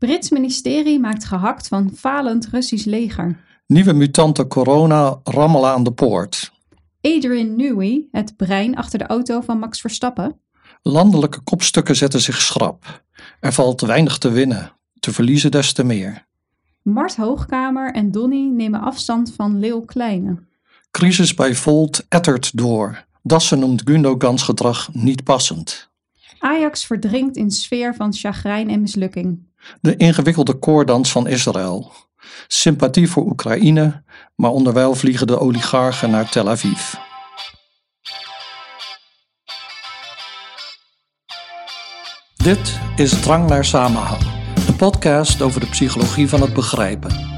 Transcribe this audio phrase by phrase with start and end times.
[0.00, 3.36] Brits ministerie maakt gehakt van falend Russisch leger.
[3.66, 6.52] Nieuwe mutanten corona rammelen aan de poort.
[7.00, 10.40] Adrian Newey, het brein achter de auto van Max Verstappen.
[10.82, 13.04] Landelijke kopstukken zetten zich schrap.
[13.40, 16.26] Er valt weinig te winnen, te verliezen des te meer.
[16.82, 20.38] Mart Hoogkamer en Donny nemen afstand van Leeuw Kleine.
[20.90, 23.04] Crisis bij Volt ettert door.
[23.22, 25.90] Dassen noemt Gundogans gedrag niet passend.
[26.38, 29.48] Ajax verdrinkt in sfeer van chagrijn en mislukking.
[29.80, 31.92] De ingewikkelde koordans van Israël.
[32.46, 34.02] Sympathie voor Oekraïne,
[34.36, 36.94] maar onderwijl vliegen de oligarchen naar Tel Aviv.
[42.42, 44.22] Dit is Drang naar Samenhang,
[44.66, 47.28] een podcast over de psychologie van het begrijpen.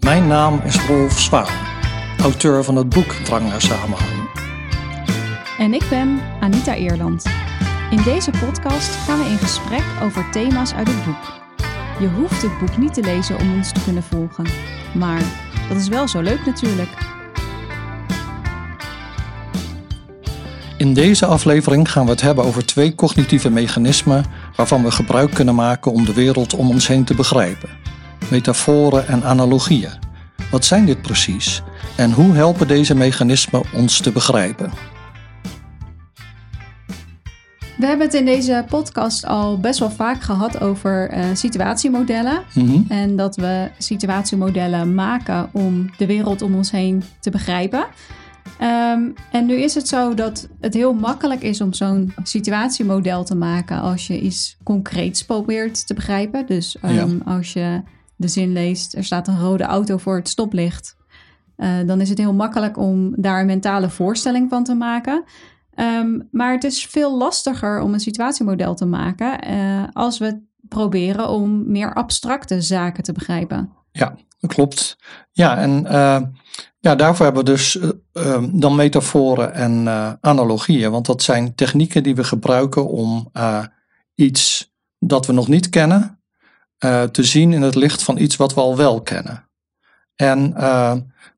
[0.00, 1.66] Mijn naam is Rolf Zwaan,
[2.22, 4.28] auteur van het boek Drang naar Samenhang.
[5.58, 7.24] En ik ben Anita Eerland.
[7.94, 11.32] In deze podcast gaan we in gesprek over thema's uit het boek.
[12.00, 14.46] Je hoeft het boek niet te lezen om ons te kunnen volgen.
[14.94, 15.22] Maar
[15.68, 16.88] dat is wel zo leuk natuurlijk.
[20.76, 24.24] In deze aflevering gaan we het hebben over twee cognitieve mechanismen
[24.56, 27.70] waarvan we gebruik kunnen maken om de wereld om ons heen te begrijpen.
[28.30, 29.98] Metaforen en analogieën.
[30.50, 31.62] Wat zijn dit precies
[31.96, 34.83] en hoe helpen deze mechanismen ons te begrijpen?
[37.76, 42.42] We hebben het in deze podcast al best wel vaak gehad over uh, situatiemodellen.
[42.54, 42.80] Mhm.
[42.88, 47.86] En dat we situatiemodellen maken om de wereld om ons heen te begrijpen.
[48.58, 53.34] Ehm, en nu is het zo dat het heel makkelijk is om zo'n situatiemodel te
[53.34, 56.46] maken als je iets concreets probeert te begrijpen.
[56.46, 57.82] Dus um, als je
[58.16, 60.96] de zin leest, er staat een rode auto voor het stoplicht.
[61.56, 65.24] Uh, dan is het heel makkelijk om daar een mentale voorstelling van te maken.
[65.76, 71.28] Um, maar het is veel lastiger om een situatiemodel te maken uh, als we proberen
[71.28, 73.72] om meer abstracte zaken te begrijpen.
[73.92, 74.96] Ja, dat klopt.
[75.32, 76.22] Ja, en uh,
[76.78, 79.88] ja, daarvoor hebben we dus uh, dan metaforen en
[80.20, 80.90] analogieën.
[80.90, 83.30] Want dat zijn technieken die we gebruiken om
[84.14, 86.22] iets dat we nog niet kennen
[87.10, 89.48] te zien in het licht van iets wat we al wel kennen.
[90.14, 90.54] En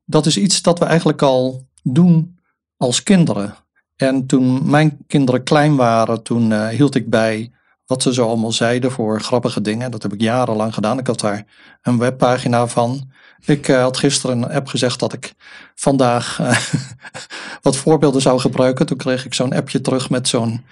[0.05, 2.39] dat is iets dat we eigenlijk al doen
[2.77, 3.55] als kinderen.
[3.97, 7.51] En toen mijn kinderen klein waren, toen uh, hield ik bij
[7.85, 9.91] wat ze zo allemaal zeiden voor grappige dingen.
[9.91, 10.99] Dat heb ik jarenlang gedaan.
[10.99, 11.45] Ik had daar
[11.81, 13.11] een webpagina van.
[13.45, 15.33] Ik uh, had gisteren een app gezegd dat ik
[15.75, 16.57] vandaag uh,
[17.61, 18.85] wat voorbeelden zou gebruiken.
[18.85, 20.65] Toen kreeg ik zo'n appje terug met zo'n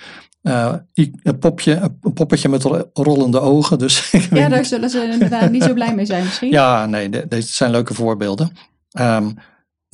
[0.43, 2.63] een popje, een poppetje met
[2.93, 3.79] rollende ogen.
[3.79, 6.51] Dus ja, daar zullen ze inderdaad niet zo blij mee zijn misschien.
[6.51, 8.51] Ja, nee, de, deze zijn leuke voorbeelden.
[8.99, 9.37] Um,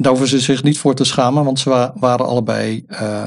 [0.01, 2.85] daar hoeven ze zich niet voor te schamen, want ze wa waren allebei.
[2.89, 3.23] Uh,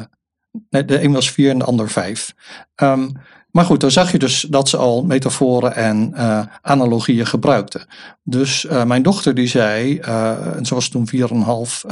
[0.68, 2.34] de een was vier en de ander vijf.
[2.82, 3.12] Um,
[3.50, 7.86] maar goed, dan zag je dus dat ze al metaforen en uh, analogieën gebruikten.
[8.22, 11.84] Dus uh, mijn dochter die zei, en ze was toen vier en een half,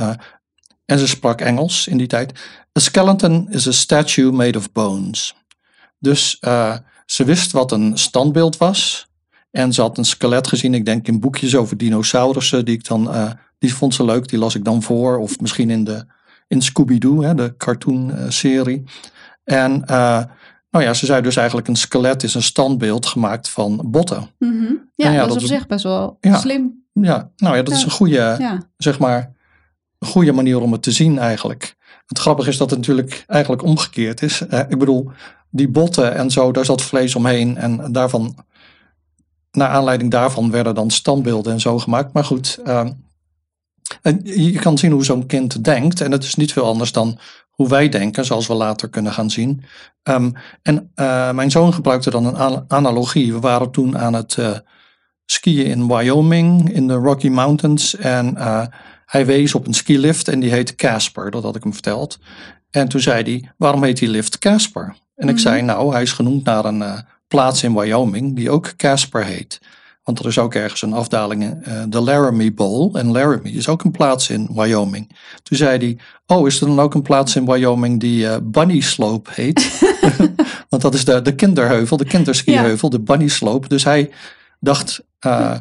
[0.85, 2.33] en ze sprak Engels in die tijd.
[2.79, 5.35] A skeleton is a statue made of bones.
[5.99, 6.39] Dus
[7.07, 9.07] ze wist wat een standbeeld was.
[9.53, 13.09] En ze had een skelet gezien, ik denk in boekjes over dinosaurussen, die ik dan
[13.63, 15.19] die vond ze leuk, die las ik dan voor.
[15.19, 16.05] Of misschien in, de,
[16.49, 18.85] in Scooby-Doo, de cartoon-serie.
[19.45, 20.23] En uh,
[20.71, 24.31] nou ja, ze zei dus eigenlijk een skelet is een standbeeld gemaakt van botten.
[24.39, 24.91] Mm -hmm.
[24.95, 26.85] ja, ja, dat, dat is op zich best wel ja, slim.
[26.93, 27.79] Ja, nou ja, dat ja.
[27.79, 29.33] is een goede, zeg maar,
[29.99, 31.77] een goede manier om het te zien eigenlijk.
[32.07, 34.43] Het grappige is dat het natuurlijk eigenlijk omgekeerd is.
[34.51, 35.11] Uh, ik bedoel,
[35.51, 37.57] die botten en zo, daar zat vlees omheen.
[37.57, 38.45] En daarvan,
[39.53, 42.13] naar aanleiding daarvan werden dan standbeelden en zo gemaakt.
[42.13, 42.89] Maar goed, uh,
[44.03, 46.01] en je kan zien hoe zo'n kind denkt.
[46.01, 47.19] En het is niet veel anders dan
[47.51, 49.63] hoe wij denken, zoals we later kunnen gaan zien.
[50.03, 53.33] Um, en uh, mijn zoon gebruikte dan een analogie.
[53.33, 54.57] We waren toen aan het uh,
[55.25, 57.97] skiën in Wyoming, in de Rocky Mountains.
[57.97, 58.67] En uh,
[59.07, 61.31] hij wees op een skilift en die heet Casper.
[61.31, 62.19] Dat had ik hem verteld.
[62.71, 64.83] En toen zei hij, waarom heet die lift Casper?
[64.83, 65.29] En mm -hmm.
[65.29, 69.61] ik zei, nou, hij is genoemd naar een plaats in Wyoming die ook Casper heet.
[70.03, 72.95] Want er is ook ergens een afdaling, uh, de Laramie Bowl.
[72.95, 75.17] En Laramie is ook een plaats in Wyoming.
[75.43, 75.99] Toen zei hij,
[76.37, 79.81] oh, is er dan ook een plaats in Wyoming die uh, Bunny Slope heet?
[80.71, 82.97] Want dat is de, de kinderheuvel, de kinderskiheuvel, ja.
[82.97, 83.69] de Bunny Slope.
[83.69, 84.11] Dus hij
[84.61, 85.57] dacht, uh,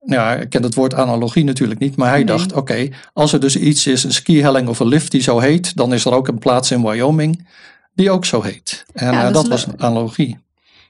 [0.00, 2.26] ja, ik ken het woord analogie natuurlijk niet, maar hij nee.
[2.26, 5.38] dacht, oké, okay, als er dus iets is, een skihelling of een lift die zo
[5.38, 7.46] heet, dan is er ook een plaats in Wyoming
[7.94, 8.84] die ook zo heet.
[8.92, 10.38] En ja, dat, dat was een analogie.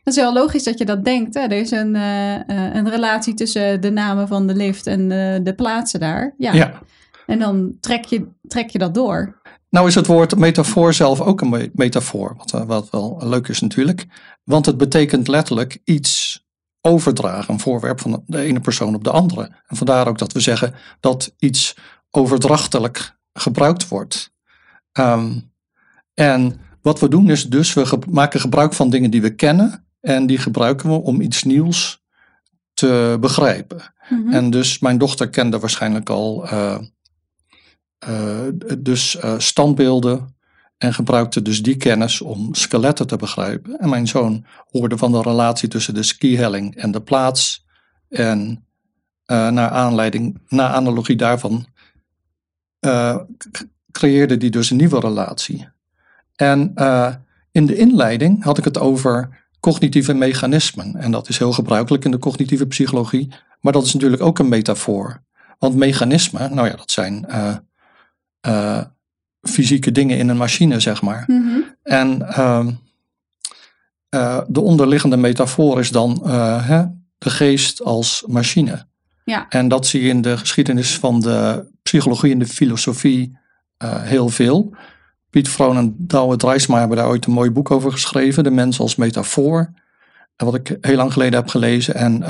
[0.07, 1.35] Dat is wel logisch dat je dat denkt.
[1.35, 1.41] Hè?
[1.41, 5.55] Er is een, uh, een relatie tussen de namen van de lift en uh, de
[5.57, 6.35] plaatsen daar.
[6.39, 6.53] Ja.
[6.53, 6.81] ja.
[7.27, 9.41] En dan trek je, trek je dat door.
[9.71, 14.07] Nou is het woord metafoor zelf ook een metafoor, wat, wat wel leuk is natuurlijk.
[14.45, 16.45] Want het betekent letterlijk iets
[16.81, 19.51] overdragen, een voorwerp van de ene persoon op de andere.
[19.67, 21.77] En vandaar ook dat we zeggen dat iets
[22.11, 24.33] overdrachtelijk gebruikt wordt.
[24.93, 25.33] Ehm,
[26.15, 30.27] en wat we doen is dus, we maken gebruik van dingen die we kennen en
[30.27, 32.05] die gebruiken we om iets nieuws
[32.75, 33.95] te begrijpen.
[34.09, 34.33] Mhm.
[34.33, 36.79] En dus mijn dochter kende waarschijnlijk al uh,
[38.09, 38.41] uh,
[38.79, 40.37] dus uh, standbeelden
[40.79, 43.79] en gebruikte dus die kennis om skeletten te begrijpen.
[43.79, 47.65] En mijn zoon hoorde van de relatie tussen de skihelling en de plaats.
[48.09, 48.65] En
[49.27, 51.67] naar aanleiding, naar analogie daarvan,
[53.93, 55.69] creëerde die dus een nieuwe relatie.
[56.37, 56.75] En
[57.53, 60.97] in de inleiding had ik het over cognitieve mechanismen.
[60.97, 63.29] En dat is heel gebruikelijk in de cognitieve psychologie.
[63.61, 65.23] Maar dat is natuurlijk ook een metafoor.
[65.59, 67.57] Want mechanismen, nou ja, dat zijn uh,
[68.47, 68.81] uh,
[69.43, 71.25] fysieke dingen in een machine, zeg maar.
[71.27, 71.61] Mhm.
[71.83, 72.67] En uh,
[74.47, 76.31] de onderliggende metafoor is dan
[76.63, 76.85] hè,
[77.19, 78.87] de geest als machine.
[79.25, 79.47] Ja.
[79.49, 83.39] En dat zie je in de geschiedenis van de psychologie en de filosofie
[83.85, 84.77] heel veel.
[85.37, 88.81] Piet Vroon en Douwe Dreisma hebben daar ooit een mooi boek over geschreven, De Mens
[88.81, 89.73] als Metafoor.
[90.37, 91.95] Wat ik heel lang geleden heb gelezen.
[91.95, 92.29] En uh,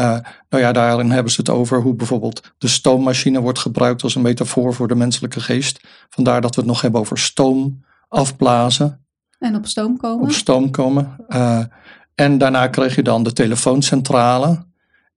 [0.48, 4.22] nou ja, daarin hebben ze het over hoe bijvoorbeeld de stoommachine wordt gebruikt als een
[4.22, 5.80] metafoor voor de menselijke geest.
[6.08, 9.04] Vandaar dat we het nog hebben over stoom afblazen.
[9.38, 10.24] En op stoom komen.
[10.24, 11.16] Op stoom komen.
[11.28, 11.64] Uh,
[12.14, 14.66] en daarna kreeg je dan de telefooncentrale.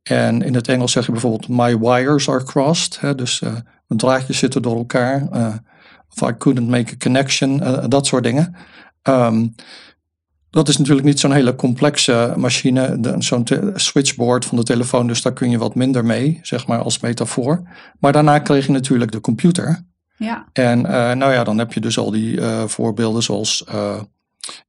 [0.03, 2.99] En in het Engels zeg je bijvoorbeeld my wires are crossed.
[2.99, 3.51] Hè, dus uh,
[3.87, 5.27] mijn draadjes zitten door elkaar
[6.15, 8.55] of I couldn't make a connection, uh, dat soort dingen.
[9.03, 9.55] Um,
[10.49, 15.33] dat is natuurlijk niet zo'n hele complexe machine, zo'n switchboard van de telefoon, dus daar
[15.33, 17.61] kun je wat minder mee, zeg maar als metafoor.
[17.99, 19.85] Maar daarna kreeg je natuurlijk de computer.
[20.17, 20.45] Ja.
[20.53, 24.01] En uh, nou ja, dan heb je dus al die uh, voorbeelden zoals uh,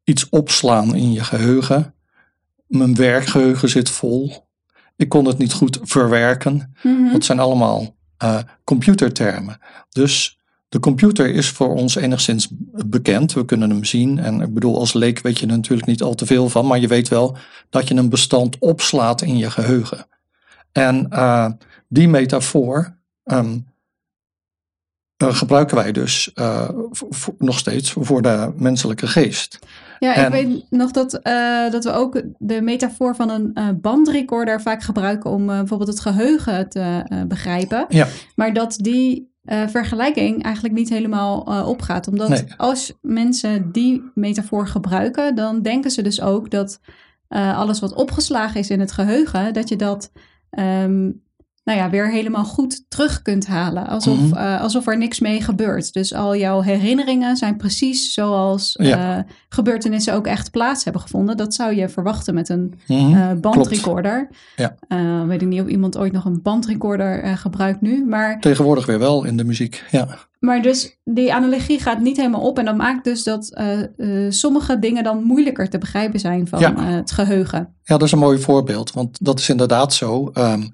[0.05, 1.95] iets opslaan in je geheugen.
[2.67, 4.49] Mijn werkgeheugen zit vol.
[4.97, 6.75] Ik kon het niet goed verwerken.
[6.83, 7.13] Mm -hmm.
[7.13, 7.99] Dat zijn allemaal
[8.65, 9.59] computertermen.
[9.89, 10.40] Dus
[10.71, 12.49] de computer is voor ons enigszins
[12.87, 13.33] bekend.
[13.33, 14.19] We kunnen hem zien.
[14.19, 16.67] En ik bedoel, als leek weet je er natuurlijk niet al te veel van.
[16.67, 17.37] Maar je weet wel
[17.71, 20.07] dat je een bestand opslaat in je geheugen.
[20.73, 21.51] En uh,
[21.89, 23.67] die metafoor um,
[25.23, 26.69] uh, gebruiken wij dus uh,
[27.39, 29.59] nog steeds voor de menselijke geest.
[29.99, 31.11] Ja, en, ik weet nog dat,
[31.71, 37.05] dat we ook de metafoor van een bandrecorder vaak gebruiken om bijvoorbeeld het geheugen te
[37.29, 37.87] begrijpen.
[37.89, 38.07] Ja.
[38.35, 42.09] Maar dat die uh, vergelijking eigenlijk niet helemaal uh, opgaat.
[42.09, 46.81] Omdat als mensen die metafoor gebruiken, dan denken ze dus ook dat
[47.29, 50.13] uh, alles wat opgeslagen is in het geheugen, dat je dat
[50.59, 51.23] um,
[51.71, 53.87] nou ja, weer helemaal goed terug kunt halen.
[53.87, 54.37] Alsof, mhm.
[54.37, 55.93] eh, alsof er niks mee gebeurt.
[55.93, 59.19] Dus al jouw herinneringen zijn precies zoals eh,
[59.49, 61.37] gebeurtenissen ook echt plaats hebben gevonden.
[61.37, 64.29] Dat zou je verwachten met een mm bandrecorder.
[64.57, 64.77] Ja.
[65.27, 68.05] weet ik niet of iemand ooit nog een bandrecorder gebruikt nu.
[68.05, 70.09] Maar, Tegenwoordig weer wel in de muziek, ja.
[70.39, 72.59] Maar dus die analogie gaat niet helemaal op.
[72.59, 73.61] En dat maakt dus dat
[74.29, 77.75] sommige dingen dan moeilijker te begrijpen zijn van het geheugen.
[77.83, 78.93] Ja, dat is een mooi voorbeeld.
[78.93, 80.31] Want dat is inderdaad zo.
[80.35, 80.73] Um,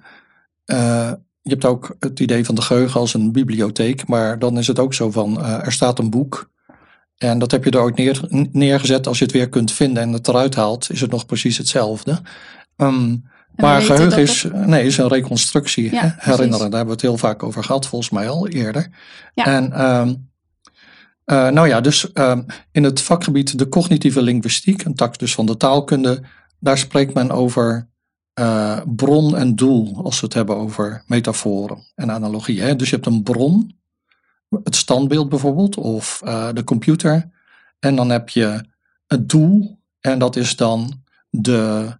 [0.66, 4.66] uh, je hebt ook het idee van de geheugen als een bibliotheek, maar dan is
[4.66, 6.50] het ook zo van uh, er staat een boek
[7.16, 8.20] en dat heb je er ooit neer,
[8.52, 9.06] neergezet.
[9.06, 12.20] Als je het weer kunt vinden en het eruit haalt, is het nog precies hetzelfde.
[12.76, 13.24] Um,
[13.54, 16.70] maar geheugen is, nee, is een reconstructie, ja, herinneren.
[16.70, 18.88] Daar hebben we het heel vaak over gehad, volgens mij al eerder.
[19.34, 19.44] Ja.
[19.44, 20.30] En um,
[21.26, 25.46] uh, nou ja, dus um, in het vakgebied de cognitieve linguïstiek, een tak dus van
[25.46, 26.22] de taalkunde,
[26.60, 27.88] daar spreekt men over
[28.40, 32.76] uh, bron en doel als we het hebben over metaforen en analogieën.
[32.76, 33.76] Dus je hebt een bron,
[34.62, 37.30] het standbeeld bijvoorbeeld, of uh, de computer.
[37.78, 38.64] En dan heb je
[39.06, 41.96] het doel, en dat is dan de,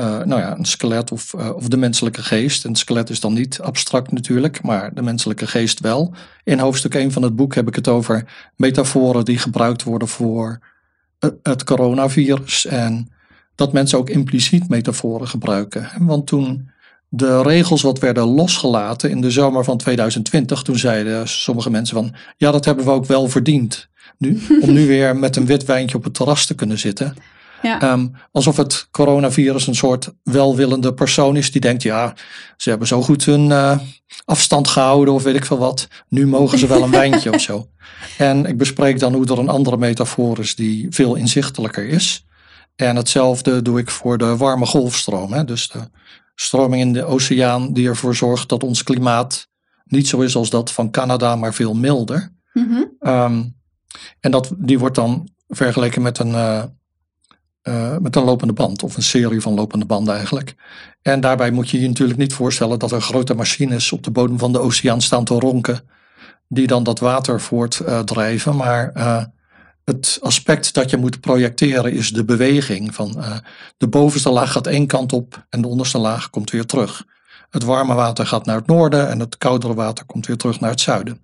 [0.00, 2.64] uh, nou ja, een skelet of, of de menselijke geest.
[2.64, 6.14] En het skelet is dan niet abstract natuurlijk, maar de menselijke geest wel.
[6.44, 10.58] In hoofdstuk 1 van het boek heb ik het over metaforen die gebruikt worden voor
[11.42, 13.10] het coronavirus en
[13.56, 15.90] dat mensen ook impliciet metaforen gebruiken.
[15.98, 16.70] Want toen
[17.08, 22.14] de regels wat werden losgelaten in de zomer van 2020, toen zeiden sommige mensen van
[22.36, 23.88] ja, dat hebben we ook wel verdiend.
[24.18, 27.16] Nu, om nu weer met een wit wijntje op het terras te kunnen zitten.
[27.62, 27.92] Ja.
[27.92, 32.14] Um, alsof het coronavirus een soort welwillende persoon is die denkt, ja,
[32.56, 33.78] ze hebben zo goed hun uh,
[34.24, 35.88] afstand gehouden of weet ik veel wat.
[36.08, 37.66] Nu mogen ze wel een wijntje of zo.
[38.18, 42.25] En ik bespreek dan hoe er een andere metafoor is die veel inzichtelijker is.
[42.76, 45.32] En hetzelfde doe ik voor de warme golfstroom.
[45.32, 45.44] Hè?
[45.44, 45.88] Dus de
[46.34, 49.48] stroming in de oceaan die ervoor zorgt dat ons klimaat
[49.84, 52.32] niet zo is als dat van Canada, maar veel milder.
[52.52, 53.12] Mm -hmm.
[53.12, 53.56] um,
[54.20, 56.62] en dat, die wordt dan vergeleken met een, uh,
[57.62, 60.54] uh, met een lopende band of een serie van lopende banden eigenlijk.
[61.02, 64.38] En daarbij moet je je natuurlijk niet voorstellen dat er grote machines op de bodem
[64.38, 65.80] van de oceaan staan te ronken,
[66.48, 68.56] die dan dat water voortdrijven.
[68.56, 69.24] maar uh,
[69.86, 72.94] het aspect dat je moet projecteren is de beweging.
[72.94, 73.36] Van, uh,
[73.76, 77.04] de bovenste laag gaat één kant op en de onderste laag komt weer terug.
[77.50, 80.70] Het warme water gaat naar het noorden en het koudere water komt weer terug naar
[80.70, 81.20] het zuiden.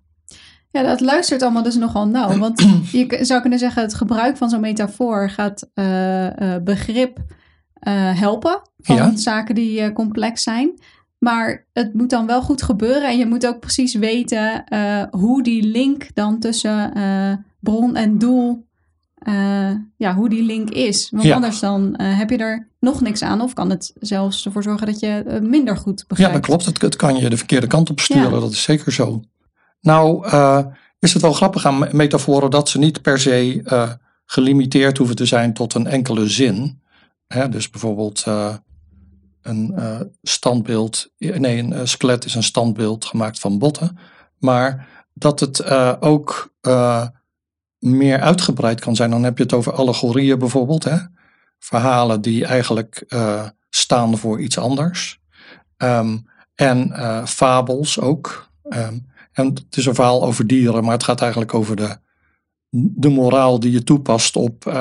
[0.70, 2.38] Ja, dat luistert allemaal dus nogal nauw.
[2.38, 2.60] Want
[2.92, 9.18] je zou kunnen zeggen, het gebruik van zo'n metafoor gaat uh, begrip uh, helpen van
[9.18, 10.80] zaken die complex zijn.
[11.22, 14.64] Maar het moet dan wel goed gebeuren en je moet ook precies weten
[15.10, 16.92] hoe die link dan tussen
[17.60, 18.66] bron en doel,
[19.96, 21.10] ja, hoe die link is.
[21.10, 24.86] Want anders dan heb je er nog niks aan of kan het zelfs ervoor zorgen
[24.86, 26.34] dat je minder goed begrijpt.
[26.34, 26.64] Ja, dat klopt.
[26.64, 29.22] Het, het kan je de verkeerde kant op sturen, dat is zeker zo.
[29.80, 30.26] Nou,
[30.98, 33.62] is het wel grappig aan metaforen dat ze niet per se
[34.26, 36.80] gelimiteerd hoeven te zijn tot een enkele zin.
[37.26, 38.24] Hè, dus bijvoorbeeld
[39.42, 39.74] een
[40.22, 43.98] standbeeld, nee, een skelet is een standbeeld gemaakt van botten.
[44.38, 45.64] Maar dat het
[46.00, 46.54] ook
[47.78, 49.10] meer uitgebreid kan zijn.
[49.10, 50.84] Dan heb je het over allegorieën bijvoorbeeld.
[50.84, 50.96] Hè?
[51.58, 53.06] Verhalen die eigenlijk
[53.70, 55.20] staan voor iets anders.
[55.76, 56.92] Um, en
[57.28, 58.50] fabels ook.
[58.68, 61.96] Um, en het is een verhaal over dieren, maar het gaat eigenlijk over de,
[62.70, 64.72] de moraal die je toepast op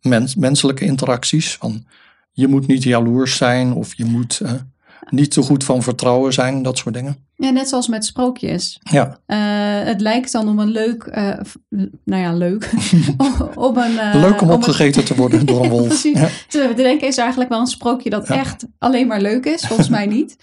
[0.00, 1.56] mens, menselijke interacties.
[1.56, 1.86] Van,
[2.38, 4.50] je moet niet jaloers zijn of je moet uh,
[5.10, 7.16] niet te goed van vertrouwen zijn, dat soort dingen.
[7.34, 8.80] Ja, net zoals met sprookjes.
[8.82, 9.18] Ja.
[9.26, 11.10] Uh, het lijkt dan om een leuk,
[12.04, 12.70] nou ja, leuk.
[13.54, 15.86] om een, leuk om opgegeten te worden door een wolf.
[16.02, 16.18] Precies.
[16.18, 16.28] Ja.
[16.48, 19.66] Te denken is eigenlijk wel een sprookje dat echt alleen maar leuk is.
[19.66, 20.36] Volgens mij niet.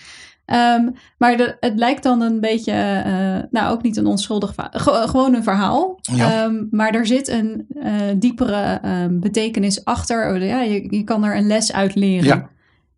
[0.45, 5.07] Um, maar de, het lijkt dan een beetje, uh, nou ook niet een onschuldig verhaal,
[5.07, 5.99] gewoon een verhaal.
[6.01, 6.43] Ja.
[6.43, 10.33] Um, maar er zit een uh, diepere um, betekenis achter.
[10.33, 12.25] Oh, ja, je, je kan er een les uit leren.
[12.25, 12.49] Ja.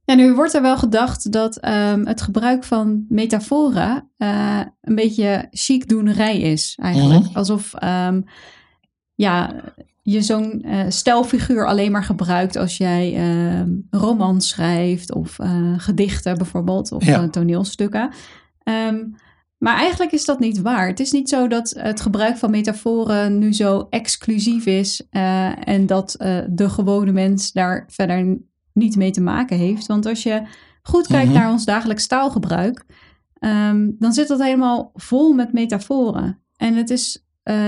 [0.05, 1.57] Ja, nu wordt er wel gedacht dat
[2.03, 7.19] het gebruik van metaforen uh, een beetje chicdoenerij is eigenlijk.
[7.19, 7.35] Mm -hmm.
[7.35, 7.73] Alsof
[9.15, 9.55] ja,
[10.09, 16.37] je zo'n uh, stelfiguur alleen maar gebruikt als jij uh, romans schrijft of uh, gedichten
[16.37, 17.29] bijvoorbeeld of ja.
[17.29, 18.09] toneelstukken.
[18.63, 19.15] Um,
[19.57, 20.87] maar eigenlijk is dat niet waar.
[20.87, 25.07] Het is niet zo dat het gebruik van metaforen nu zo exclusief is
[25.63, 26.15] en dat
[26.49, 28.37] de gewone mens daar verder
[28.73, 29.87] niet mee te maken heeft.
[29.87, 30.41] Want als je
[30.81, 31.41] goed kijkt mm -hmm.
[31.41, 32.85] naar ons dagelijks taalgebruik,
[33.39, 36.39] um, dan zit dat helemaal vol met metaforen.
[36.55, 37.26] En het is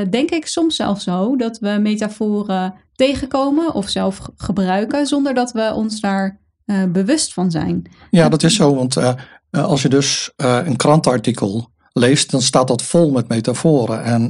[0.10, 5.72] denk ik soms zelfs zo dat we metaforen tegenkomen of zelf gebruiken zonder dat we
[5.74, 7.92] ons daar uh, bewust van zijn.
[8.12, 9.14] Ja, dat is zo, want uh,
[9.52, 14.04] als je dus een krantenartikel leest, dan staat dat vol met metaforen.
[14.04, 14.24] En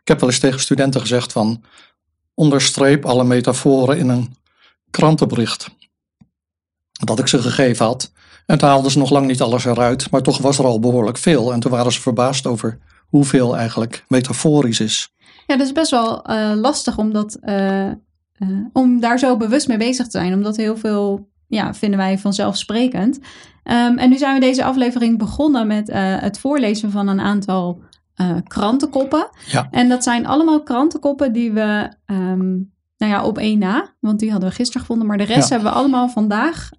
[0.00, 1.62] ik heb wel eens tegen studenten gezegd van
[2.34, 4.36] onderstreep alle metaforen in een
[4.90, 5.70] krantenbericht.
[6.92, 8.12] Dat ik ze gegeven had.
[8.46, 11.18] En toen haalden ze nog lang niet alles eruit, maar toch was er al behoorlijk
[11.18, 11.52] veel.
[11.52, 15.12] En toen waren ze verbaasd over hoeveel eigenlijk metaforisch is.
[15.46, 17.94] Ja, dat is best wel uh, lastig om, dat, uh, uh,
[18.72, 20.34] om daar zo bewust mee bezig te zijn.
[20.34, 23.16] Omdat heel veel ja, vinden wij vanzelfsprekend.
[23.16, 27.82] Um, en nu zijn we deze aflevering begonnen met het voorlezen van een aantal
[28.46, 29.28] krantenkoppen.
[29.46, 29.68] Ja.
[29.70, 34.30] En dat zijn allemaal krantenkoppen die we um, nou ja, op één na, want die
[34.30, 35.06] hadden we gisteren gevonden.
[35.06, 35.54] Maar de rest ja.
[35.54, 36.70] hebben we allemaal vandaag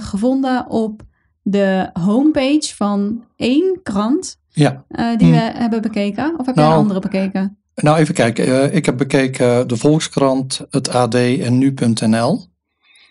[0.00, 1.02] gevonden op
[1.42, 4.84] de homepage van één krant ja.
[4.88, 5.32] Uh, die hm.
[5.32, 6.34] we hebben bekeken?
[6.38, 7.58] Of heb nou, jij andere bekeken?
[7.74, 8.48] Nou, even kijken.
[8.48, 12.46] Uh, ik heb bekeken de Volkskrant, het AD en nu.nl.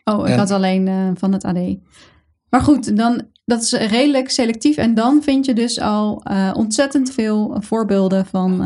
[0.04, 1.78] Oh, ik en, had alleen uh, van het AD.
[2.50, 4.78] Maar goed, dan, dat is redelijk selectief.
[4.78, 6.24] En dan vind je dus al
[6.54, 8.62] ontzettend veel voorbeelden van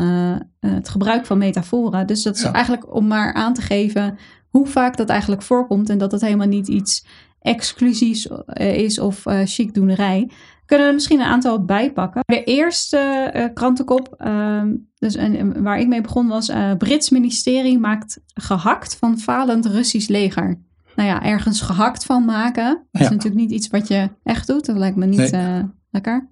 [0.60, 2.06] het gebruik van metaforen.
[2.06, 2.52] Dus dat is ja.
[2.52, 4.18] eigenlijk om maar aan te geven
[4.48, 5.90] hoe vaak dat eigenlijk voorkomt.
[5.90, 7.06] En dat het helemaal niet iets
[7.40, 10.30] exclusiefs is of chicdoenerij
[10.68, 12.22] kunnen we misschien een aantal bijpakken.
[12.26, 14.62] De eerste uh, krantenkop, uh,
[14.98, 20.08] dus, en, waar ik mee begon, was: uh, Brits ministerie maakt gehakt van falend Russisch
[20.08, 20.60] leger.
[20.96, 22.86] Nou ja, ergens gehakt van maken.
[22.90, 24.66] Dat is natuurlijk niet iets wat je echt doet.
[24.66, 25.30] Dat lijkt me niet nee.
[25.30, 26.28] Eh, lekker.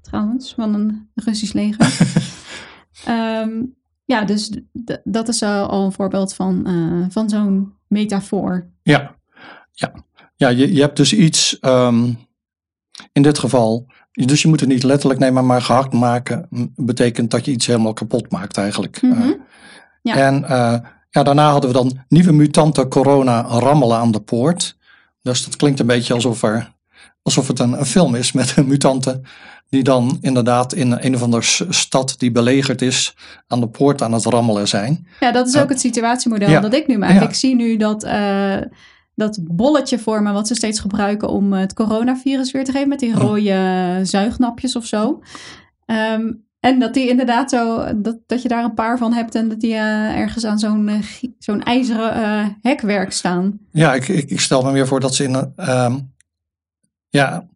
[0.00, 2.12] Trouwens, van een Russisch leger.
[3.08, 3.74] um,
[4.14, 4.50] ja, dus
[5.04, 6.66] dat is al een voorbeeld van,
[7.10, 8.70] van zo'n metafoor.
[8.82, 9.16] Ja,
[9.72, 9.94] ja.
[10.36, 11.58] ja je, je hebt dus iets.
[11.60, 12.16] Um
[13.12, 17.44] in dit geval, dus je moet het niet letterlijk nemen, maar gehakt maken betekent dat
[17.44, 19.02] je iets helemaal kapot maakt eigenlijk.
[19.02, 19.36] Mm -hmm.
[20.02, 20.16] ja.
[20.16, 20.74] En uh,
[21.10, 24.76] ja, daarna hadden we dan nieuwe mutante corona rammelen aan de poort.
[25.22, 26.72] Dus dat klinkt een beetje alsof, er,
[27.22, 29.24] alsof het een, een film is met mutanten
[29.68, 34.12] die dan inderdaad in een of andere stad die belegerd is aan de poort aan
[34.12, 35.06] het rammelen zijn.
[35.20, 37.12] Ja, dat is ook uh, het situatiemodel ja, dat ik nu maak.
[37.12, 37.20] Ja.
[37.20, 38.56] Ik zie nu dat uh,
[39.14, 43.14] dat bolletje vormen wat ze steeds gebruiken om het coronavirus weer te geven met die
[43.14, 45.22] rode zuignapjes of zo.
[45.86, 49.48] Ehm, en dat die inderdaad zo, dat, dat je daar een paar van hebt en
[49.48, 50.98] dat die uh, ergens aan zo'n uh,
[51.38, 53.58] zo'n ijzeren uh, hekwerk staan.
[53.72, 55.54] Ja, ik, ik, ik, stel me weer voor dat ze in,
[57.08, 57.46] ja,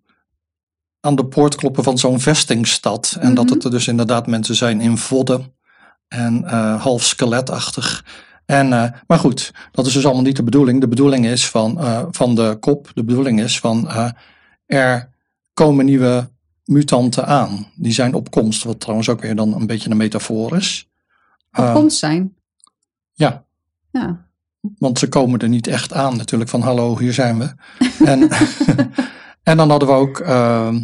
[1.01, 3.17] aan de poort kloppen van zo'n vestingstad.
[3.21, 3.55] En dat mhm.
[3.55, 5.55] het er dus inderdaad mensen zijn in vodden
[6.09, 6.45] en
[6.79, 8.05] half skeletachtig.
[8.49, 8.69] En,
[9.07, 10.81] maar goed, dat is dus allemaal niet de bedoeling.
[10.81, 11.79] De bedoeling is van,
[12.11, 13.89] van de kop, de bedoeling is van
[14.67, 15.11] er
[15.55, 16.31] komen nieuwe
[16.65, 17.67] mutanten aan.
[17.75, 20.89] Die zijn op komst, wat trouwens ook weer dan een beetje een metafoor is.
[21.53, 22.35] Op komst zijn?
[23.13, 23.45] Ja.
[23.91, 24.27] ja.
[24.79, 27.55] Want ze komen er niet echt aan natuurlijk van hallo, hier zijn we.
[28.05, 28.29] en,
[29.51, 30.77] en dan hadden we ook uh,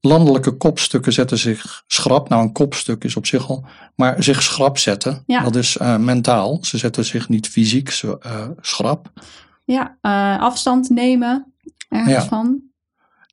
[0.00, 2.28] landelijke kopstukken zetten zich schrap.
[2.28, 3.64] Nou, een kopstuk is op zich al,
[3.94, 5.22] maar zich schrap zetten.
[5.26, 5.42] Ja.
[5.42, 6.58] Dat is uh, mentaal.
[6.60, 9.12] Ze zetten zich niet fysiek zo, uh, schrap.
[9.64, 9.96] Ja,
[10.40, 11.52] afstand nemen
[11.88, 12.24] ergens ja.
[12.24, 12.68] van.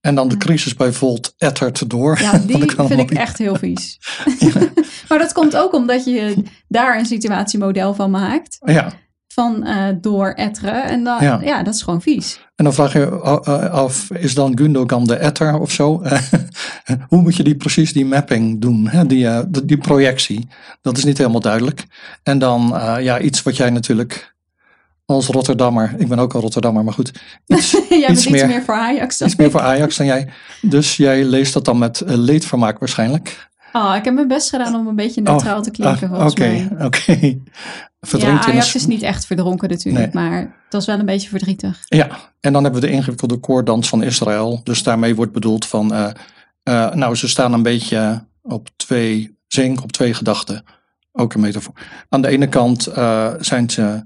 [0.06, 2.20] En dan de crisis bij Volt ettert door.
[2.22, 4.00] Ja, die vind ik echt heel vies.
[5.10, 8.58] maar dat komt ook omdat je daar een situatiemodel van maakt.
[8.66, 8.94] Ja.
[9.27, 10.84] Van uh, door etteren.
[10.84, 11.39] En dan, ja.
[11.44, 11.63] ja.
[11.63, 12.39] dat is gewoon vies.
[12.55, 13.10] En dan vraag je
[13.70, 16.01] af, is dan Gundogan de etter of zo?
[17.10, 18.88] Hoe moet je die precies die mapping doen?
[18.88, 19.05] Hè?
[19.05, 20.48] Die, uh, die projectie.
[20.82, 21.86] Dat is niet helemaal duidelijk.
[22.24, 24.36] En dan uh, ja, iets wat jij natuurlijk
[25.05, 25.94] als Rotterdammer.
[25.98, 27.12] Ik ben ook al Rotterdammer, maar goed.
[27.46, 30.05] Iets, jij iets bent meer, iets meer voor Ajax dan Iets meer voor Ajax dan
[30.05, 30.29] jij.
[30.62, 33.50] Dus jij leest dat dan met leedvermaak waarschijnlijk.
[33.72, 36.25] Oh, ik heb mijn best gedaan om een beetje neutraal te klinken oh,
[36.86, 37.39] Oké,
[38.08, 41.82] Ja, Ajax is niet echt verdronken natuurlijk, maar het was wel een beetje verdrietig.
[41.86, 42.08] Ja,
[42.40, 44.62] en dan hebben we de ingewikkelde koordans van Israël.
[44.64, 46.08] Dus daarmee wordt bedoeld van, uh,
[46.64, 50.64] uh, nou ze staan een beetje op twee, zink op twee gedachten.
[51.12, 51.74] Ook een metafoor.
[52.10, 54.06] Aan de ene kant uh, zijn ze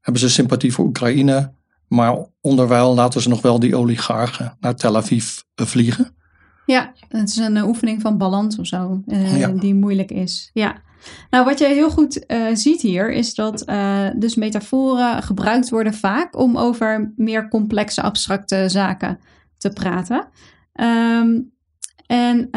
[0.00, 1.52] hebben ze sympathie voor Oekraïne.
[1.88, 6.14] Maar onderwijl laten ze nog wel die oligarchen naar Tel Aviv eh, vliegen.
[6.66, 9.02] Ja, het is een eh, oefening van balans of zo,
[9.54, 10.50] die moeilijk is.
[10.52, 10.82] Ja.
[11.30, 15.94] Nou, wat je heel goed uh, ziet hier, is dat uh, dus metaforen gebruikt worden
[15.94, 19.18] vaak om over meer complexe, abstracte zaken
[19.56, 20.28] te praten.
[20.74, 21.52] Um,
[22.06, 22.50] en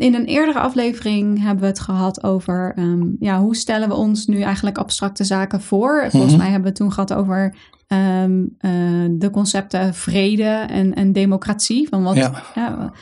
[0.00, 4.26] in een eerdere aflevering hebben we het gehad over um, ja, hoe stellen we ons
[4.26, 6.06] nu eigenlijk abstracte zaken voor.
[6.10, 6.42] Volgens mhm.
[6.42, 7.54] mij hebben we het toen gehad over
[7.88, 11.88] um, uh, de concepten vrede en, en democratie.
[11.88, 12.92] Van wat, ja.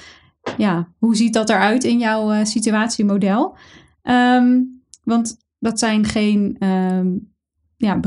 [0.56, 0.88] ja.
[0.98, 3.56] Hoe ziet dat eruit in jouw situatiemodel?
[4.10, 6.56] Um, want dat zijn geen
[7.78, 8.00] ja,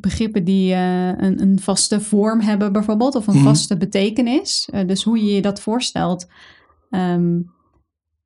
[0.00, 4.68] begrippen die uh, een, een, vaste vorm hebben, bijvoorbeeld, of een mm vaste betekenis.
[4.74, 6.26] Uh, dus hoe je je dat voorstelt.
[6.90, 7.56] Um,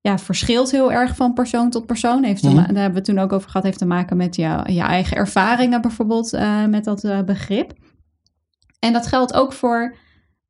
[0.00, 2.24] ja, verschilt heel erg van persoon tot persoon.
[2.24, 2.54] Heeft mhm.
[2.54, 3.66] Daar hebben we het toen ook over gehad.
[3.66, 7.72] Heeft te maken met je, je eigen ervaringen bijvoorbeeld uh, met dat begrip.
[8.78, 9.96] En dat geldt ook voor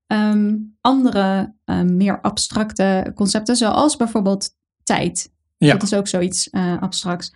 [0.06, 1.54] um, andere
[1.84, 4.48] meer abstracte concepten, zoals bijvoorbeeld
[4.82, 5.31] tijd.
[5.66, 5.72] Ja.
[5.72, 7.32] Dat is ook zoiets abstracts.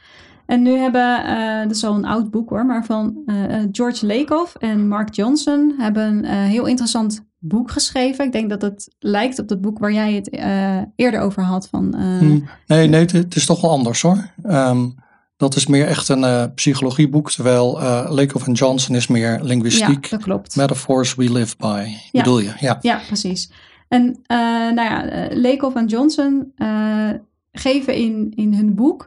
[0.47, 3.37] En nu hebben, uh, dat is al een oud boek hoor, maar van uh,
[3.73, 8.25] George Lakoff en Mark Johnson hebben een heel interessant boek geschreven.
[8.25, 10.31] Ik denk dat het lijkt op het boek waar jij het
[10.97, 11.69] eerder over had.
[11.69, 14.31] Van, uh, nee, nee, het, is toch wel anders hoor.
[14.45, 14.95] Um,
[15.37, 17.73] dat is meer echt een psychologieboek, terwijl
[18.09, 20.05] Lakoff en Johnson is meer linguïstiek.
[20.05, 20.57] Ja, dat klopt.
[20.57, 22.23] Metaphors we live by, ja.
[22.23, 22.53] bedoel je?
[22.61, 23.51] Ja, ja precies.
[23.89, 24.23] En
[24.75, 26.53] nou ja, Lakoff en Johnson
[27.57, 29.07] geven in, in hun boek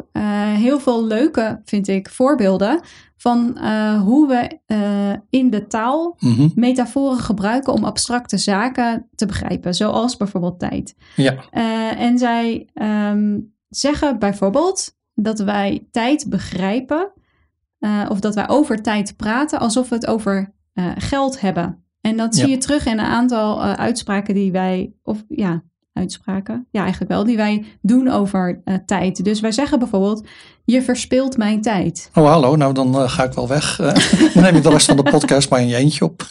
[0.55, 2.81] heel veel leuke, vind ik, voorbeelden
[3.17, 9.25] van uh, hoe we uh, in de taal mm metaforen gebruiken om abstracte zaken te
[9.25, 10.95] begrijpen, zoals bijvoorbeeld tijd.
[11.15, 11.49] Ja.
[11.95, 17.11] En zij um, zeggen bijvoorbeeld dat wij tijd begrijpen,
[18.09, 20.53] of dat wij over tijd praten alsof we het over
[20.95, 21.83] geld hebben.
[22.01, 25.63] En dat zie je terug in een aantal uitspraken die wij, of ja,
[25.99, 26.67] uitspraken.
[26.71, 29.23] Ja, eigenlijk wel, die wij doen over uh, tijd.
[29.23, 30.27] Dus wij zeggen bijvoorbeeld,
[30.65, 32.09] je verspilt mijn tijd.
[32.13, 33.79] Oh, hallo, nou dan uh, ga ik wel weg.
[33.79, 33.93] Uh,
[34.33, 36.29] dan neem ik de rest van de podcast maar in je eentje op.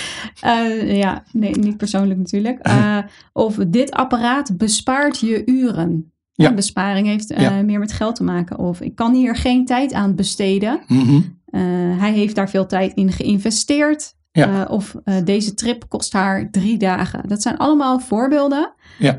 [0.84, 2.68] ja, nee, niet persoonlijk natuurlijk.
[3.32, 6.12] of dit apparaat bespaart je uren.
[6.32, 6.54] Ja.
[6.54, 7.62] besparing heeft ja.
[7.62, 8.58] meer met geld te maken.
[8.58, 10.80] Of ik kan hier geen tijd aan besteden.
[10.86, 11.38] Mm -hmm.
[11.98, 14.16] hij heeft daar veel tijd in geïnvesteerd.
[14.32, 14.48] Ja.
[14.48, 17.28] Uh, of uh, deze trip kost haar drie dagen.
[17.28, 18.74] Dat zijn allemaal voorbeelden.
[18.98, 19.18] Ja.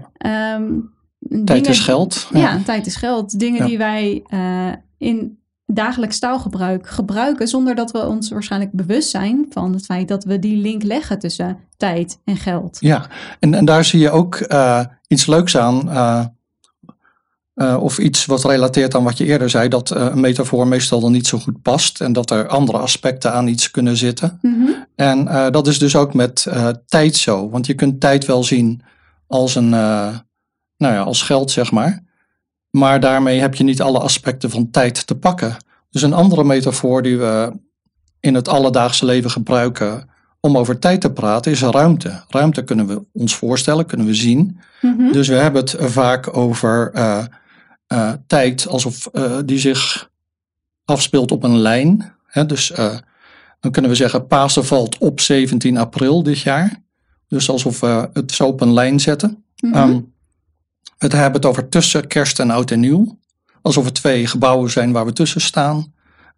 [0.56, 0.93] Um,
[1.30, 2.28] tijd dingen, is geld.
[2.34, 2.39] Ja.
[2.39, 2.60] ja.
[2.65, 3.39] tijd is geld.
[3.39, 3.65] Dingen ja.
[3.65, 9.74] die wij uh, in dagelijks taalgebruik gebruiken zonder dat we ons waarschijnlijk bewust zijn van
[9.74, 12.78] het feit dat we die link leggen tussen tijd en geld.
[12.80, 13.08] Ja,
[13.39, 14.48] en, en daar zie je ook
[15.08, 15.89] iets leuks aan
[17.80, 21.28] of iets wat relateert aan wat je eerder zei, dat een metafoor meestal dan niet
[21.28, 24.39] zo goed past en dat er andere aspecten aan iets kunnen zitten.
[24.41, 24.72] Mhm.
[24.95, 26.48] En dat is dus ook met
[26.86, 28.82] tijd zo, want je kunt tijd wel zien
[29.28, 30.24] als een, nou
[30.78, 32.04] ja, als geld zeg maar.
[32.69, 35.58] Maar daarmee heb je niet alle aspecten van tijd te pakken.
[35.89, 37.54] Dus een andere metafoor die we
[38.19, 42.24] in het alledaagse leven gebruiken om over tijd te praten is ruimte.
[42.28, 44.60] Ruimte kunnen we ons voorstellen, kunnen we zien.
[44.82, 45.12] Mhm.
[45.12, 46.91] Dus we hebben het vaak over
[47.93, 50.10] uh, uh, tijd alsof uh, die zich
[50.86, 52.13] afspeelt op een lijn.
[52.25, 52.45] Hè?
[52.45, 52.71] Dus
[53.60, 56.84] dan kunnen we zeggen Pasen valt op 17 april dit jaar.
[57.28, 59.43] Dus alsof we het zo op een lijn zetten.
[59.56, 60.13] Um,
[60.97, 63.19] het hebben het over tussen kerst en oud en nieuw.
[63.62, 65.93] Alsof er twee gebouwen zijn waar we tussen staan.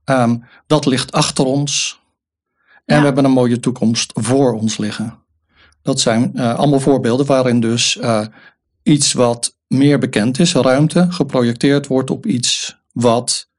[0.05, 2.01] Um, dat ligt achter ons.
[2.85, 2.99] En Ja.
[2.99, 5.19] we hebben een mooie toekomst voor ons liggen.
[5.81, 8.25] Dat zijn eh, allemaal voorbeelden waarin dus eh,
[8.83, 13.49] iets wat meer bekend is, ruimte, geprojecteerd wordt op iets wat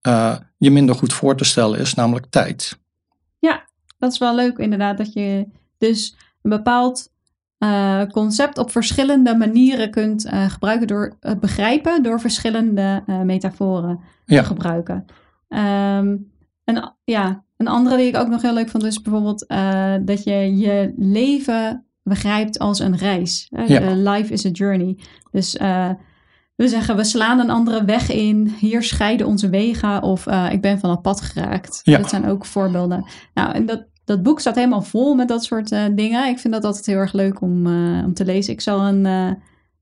[0.00, 2.78] eh, je minder goed voor te stellen is, namelijk tijd.
[3.98, 5.46] Dat is wel leuk inderdaad, dat je
[5.78, 7.12] dus een bepaald
[7.58, 14.40] eh, concept op verschillende manieren kunt eh, gebruiken door het begrijpen door verschillende metaforen Ja.
[14.40, 15.04] te gebruiken.
[15.48, 16.16] Ehm,
[16.64, 19.46] en ja, een andere die ik ook nog heel leuk vond is bijvoorbeeld
[20.06, 23.46] dat je je leven begrijpt als een reis.
[23.66, 23.80] Ja.
[23.80, 24.98] Eh, life is a journey.
[25.30, 25.90] Dus eh,
[26.56, 30.60] we zeggen we slaan een andere weg in, hier scheiden onze wegen of eh, ik
[30.60, 31.80] ben van het pad geraakt.
[31.82, 31.98] Ja.
[31.98, 33.06] Dat zijn ook voorbeelden.
[33.34, 36.28] Nou, en dat, dat boek staat helemaal vol met dat soort eh, dingen.
[36.28, 38.52] Ik vind dat altijd heel erg leuk om, eh, om te lezen.
[38.52, 39.28] Ik zal een, eh,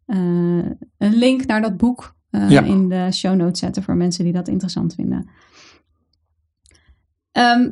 [0.06, 0.66] eh,
[0.98, 2.62] een link naar dat boek eh, Ja.
[2.62, 5.28] in de show notes zetten voor mensen die dat interessant vinden.
[7.32, 7.70] Ehm,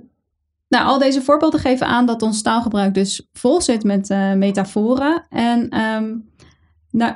[0.74, 5.26] nou, al deze voorbeelden geven aan dat ons taalgebruik dus vol zit met eh, metaforen.
[5.28, 6.14] En ehm,
[6.90, 7.14] nou,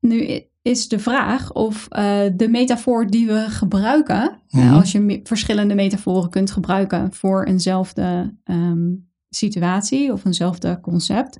[0.00, 4.64] nu is de vraag of eh, de metafoor die we gebruiken, Mhm.
[4.64, 8.90] nou, als je me- verschillende metaforen kunt gebruiken voor eenzelfde ehm,
[9.30, 11.38] situatie of eenzelfde concept,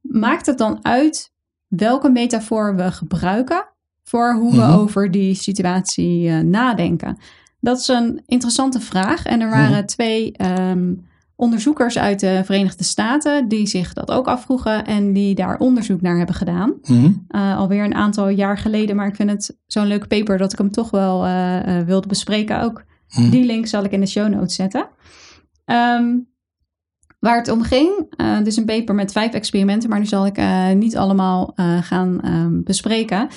[0.00, 1.32] maakt het dan uit
[1.68, 3.64] welke metafoor we gebruiken
[4.02, 4.72] voor hoe we Mhm.
[4.72, 7.18] over die situatie eh, nadenken?
[7.60, 9.24] Dat is een interessante vraag.
[9.24, 9.86] En er waren Mhm.
[9.86, 10.92] twee ehm,
[11.36, 16.16] onderzoekers uit de Verenigde Staten die zich dat ook afvroegen en die daar onderzoek naar
[16.16, 16.74] hebben gedaan.
[16.88, 20.58] Uh, alweer een aantal jaar geleden, maar ik vind het zo'n leuke paper dat ik
[20.58, 22.84] hem toch wel eh, eh, wilde bespreken ook.
[23.08, 23.30] Mhm.
[23.30, 24.88] Die link zal ik in de show notes zetten.
[25.64, 26.16] Ehm,
[27.18, 30.40] waar het om ging, het is een paper met vijf experimenten, maar die zal ik
[30.74, 33.28] niet allemaal gaan ehm, bespreken.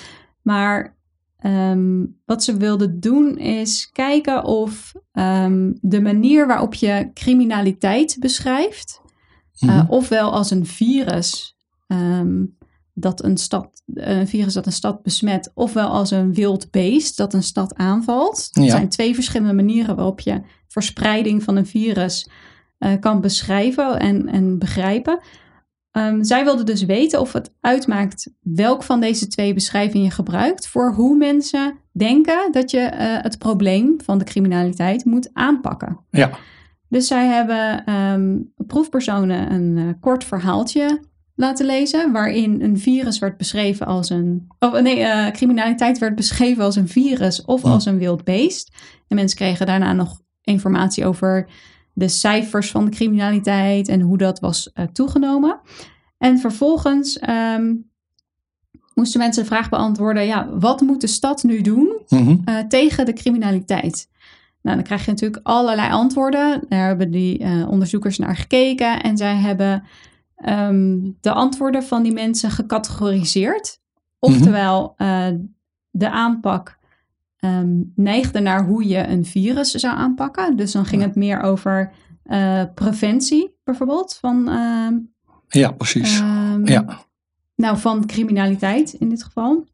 [0.42, 0.96] Maar
[1.44, 9.02] ehm, wat ze wilden doen is kijken of ehm, de manier waarop je criminaliteit beschrijft,
[9.60, 9.72] Mhm.
[9.72, 11.56] uh, ofwel als een virus
[11.88, 12.44] ehm,
[12.94, 17.34] dat een stad, een virus dat een stad besmet, ofwel als een wild beest dat
[17.34, 18.50] een stad aanvalt.
[18.54, 22.30] Er zijn twee verschillende manieren waarop je verspreiding van een virus
[22.78, 25.20] eh, kan beschrijven en, en begrijpen.
[25.94, 30.68] Ehm, zij wilden dus weten of het uitmaakt welk van deze twee beschrijvingen je gebruikt
[30.68, 36.00] voor hoe mensen denken dat je eh, het probleem van de criminaliteit moet aanpakken.
[36.10, 36.32] Ja.
[36.90, 41.00] Dus zij hebben ehm, proefpersonen een eh, kort verhaaltje
[41.36, 44.48] laten lezen, waarin een virus werd beschreven als een.
[44.60, 48.76] Of nee, eh, criminaliteit werd beschreven als een virus of als een wild beest.
[49.08, 51.50] En mensen kregen daarna nog informatie over
[51.94, 55.60] de cijfers van de criminaliteit en hoe dat was eh, toegenomen.
[56.18, 57.74] En vervolgens ehm,
[58.96, 62.36] moesten mensen de vraag beantwoorden: ja, wat moet de stad nu doen Mhm.
[62.46, 64.10] eh, tegen de criminaliteit?
[64.62, 66.62] Nou, dan krijg je natuurlijk allerlei antwoorden.
[66.70, 69.84] Daar hebben die eh, onderzoekers naar gekeken en zij hebben
[70.36, 73.80] ehm, de antwoorden van die mensen gecategoriseerd.
[74.20, 75.28] Oftewel, eh,
[75.92, 76.78] de aanpak
[77.44, 80.56] ehm, neigde naar hoe je een virus zou aanpakken.
[80.56, 81.92] Dus dan ging het meer over
[82.24, 84.94] eh, preventie, bijvoorbeeld, van, ehm,
[85.48, 86.20] Ja, precies.
[86.20, 87.00] ehm, ja.
[87.56, 89.66] nou, van criminaliteit in dit geval.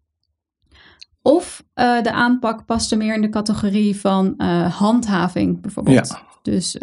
[1.21, 6.07] Of eh, de aanpak paste meer in de categorie van eh, handhaving, bijvoorbeeld.
[6.07, 6.27] Ja.
[6.41, 6.77] Dus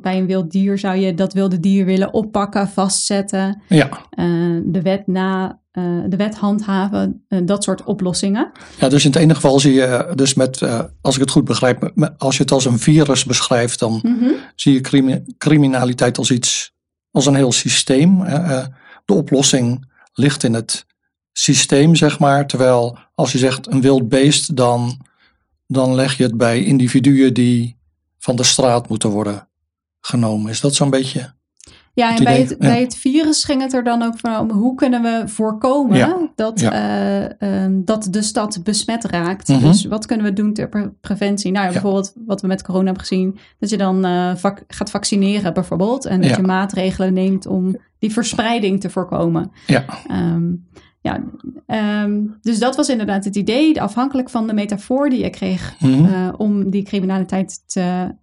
[0.00, 3.88] bij een wild dier zou je dat wilde dier willen oppakken, vastzetten, Ja.
[4.64, 8.52] de wet na, eh, de wet handhaven, eh, dat soort oplossingen.
[8.78, 10.62] ja, dus in het ene geval zie je, eh, dus met,
[11.00, 14.30] als ik het goed begrijp, als je het als een virus beschrijft, dan Mhm.
[14.54, 16.74] zie je crimi- criminaliteit als iets,
[17.10, 18.18] als een heel systeem.
[19.04, 20.86] De oplossing ligt in het
[21.32, 22.46] systeem, zeg maar.
[22.46, 25.06] Terwijl als je zegt een wild beest, dan,
[25.66, 27.76] dan leg je het bij individuen die
[28.18, 29.48] van de straat moeten worden
[30.00, 30.50] genomen.
[30.50, 31.34] Is dat zo'n beetje?
[31.96, 35.02] Ja, en bij het, bij het virus ging het er dan ook van hoe kunnen
[35.02, 39.48] we voorkomen dat, eh, ehm, dat de stad besmet raakt.
[39.48, 39.60] Mhm.
[39.60, 41.52] Dus wat kunnen we doen ter preventie?
[41.52, 44.32] Nou ja, bijvoorbeeld wat we met corona hebben gezien, dat je dan uh,
[44.68, 46.04] gaat vaccineren bijvoorbeeld.
[46.04, 49.50] En dat je maatregelen neemt om die verspreiding te voorkomen.
[49.66, 49.84] Ja.
[50.08, 50.52] Ehm,
[51.00, 51.22] ja,
[51.66, 56.04] ehm, dus dat was inderdaad het idee, afhankelijk van de metafoor die je kreeg mhm.
[56.04, 58.14] eh, om die criminaliteit te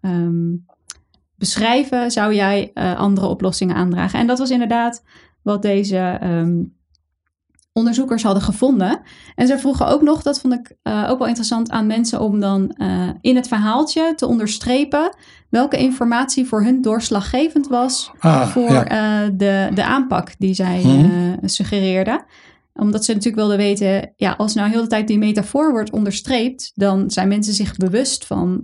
[1.43, 4.19] beschrijven, zou jij uh, andere oplossingen aandragen.
[4.19, 5.03] En dat was inderdaad
[5.41, 6.63] wat deze ehm,
[7.73, 9.01] onderzoekers hadden gevonden.
[9.35, 12.39] En ze vroegen ook nog, dat vond ik uh, ook wel interessant aan mensen om
[12.39, 15.15] dan uh, in het verhaaltje te onderstrepen
[15.49, 19.29] welke informatie voor hun doorslaggevend was ah, voor ja.
[19.29, 21.37] de, de aanpak die zij hmm.
[21.43, 22.25] suggereerden
[22.73, 26.71] omdat ze natuurlijk wilden weten, ja, als nou heel de tijd die metafoor wordt onderstreept,
[26.75, 28.63] dan zijn mensen zich bewust van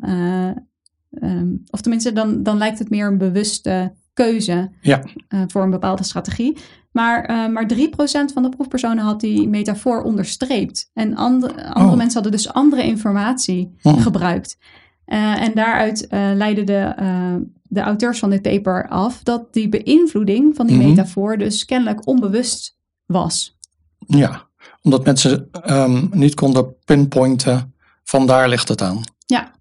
[1.12, 5.04] Ehm, of tenminste, dan, dan lijkt het meer een bewuste keuze ja.
[5.30, 6.58] uh, voor een bepaalde strategie.
[6.92, 10.90] Maar, uh, maar 3% van de proefpersonen had die metafoor onderstreept.
[10.94, 11.96] En andere, andere oh.
[11.96, 14.02] mensen hadden dus andere informatie oh.
[14.02, 14.58] gebruikt.
[15.06, 16.94] Uh, en daaruit leidden de,
[17.64, 20.90] de auteurs van dit paper af dat die beïnvloeding van die mm -hmm.
[20.90, 23.58] metafoor dus kennelijk onbewust was.
[23.98, 24.48] Ja,
[24.82, 29.02] omdat mensen um, niet konden pinpointen, van daar ligt het aan.
[29.26, 29.52] Ja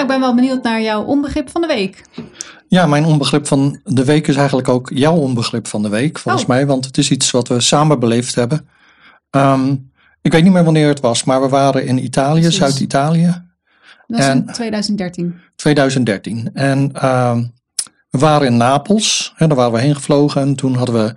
[0.00, 2.04] ik ben wel benieuwd naar jouw onbegrip van de week.
[2.68, 6.42] Ja, mijn onbegrip van de week is eigenlijk ook jouw onbegrip van de week, volgens
[6.44, 6.48] oh.
[6.48, 6.66] mij.
[6.66, 8.68] Want het is iets wat we samen beleefd hebben.
[9.30, 9.74] Ehm,
[10.22, 13.42] ik weet niet meer wanneer het was, maar we waren in Italië, Zuid-Italië.
[14.06, 15.34] Dat was in 2013.
[15.56, 16.50] 2013.
[16.54, 17.36] En uh,
[18.10, 20.42] we waren in Napels, hè, daar waren we heen gevlogen.
[20.42, 21.14] En toen hadden we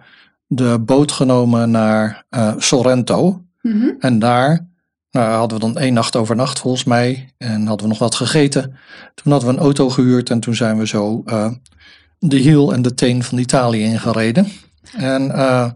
[0.47, 3.41] de boot genomen naar uh, Sorrento.
[3.61, 3.95] Mm -hmm.
[3.99, 4.67] En daar
[5.11, 7.33] nou, hadden we dan één nacht overnacht volgens mij.
[7.37, 8.77] En hadden we nog wat gegeten.
[9.15, 11.51] Toen hadden we een auto gehuurd en toen zijn we zo uh,
[12.19, 14.47] de hiel en de teen van Italië ingereden.
[14.93, 15.69] En uh,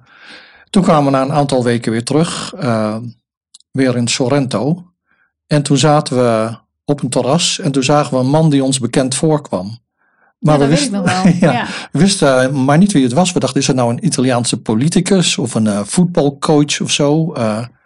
[0.69, 2.53] toen kwamen we na een aantal weken weer terug.
[2.63, 2.97] Uh,
[3.71, 4.85] weer in Sorrento.
[5.47, 8.79] En toen zaten we op een terras en toen zagen we een man die ons
[8.79, 9.79] bekend voorkwam.
[10.39, 11.03] Maar ja, we, wisten,
[11.39, 11.67] ja, ja.
[11.91, 13.31] we wisten maar niet wie het was.
[13.31, 17.33] We dachten, is het nou een Italiaanse politicus of een voetbalcoach of zo?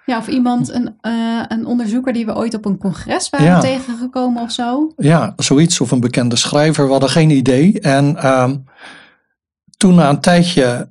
[0.05, 4.41] Ja, of iemand, een, uh, een onderzoeker die we ooit op een congres waren tegengekomen
[4.41, 4.93] of zo.
[4.97, 5.81] Ja, zoiets.
[5.81, 6.85] Of een bekende schrijver.
[6.85, 7.79] We hadden geen idee.
[7.79, 8.51] En uh,
[9.77, 10.89] toen na een tijdje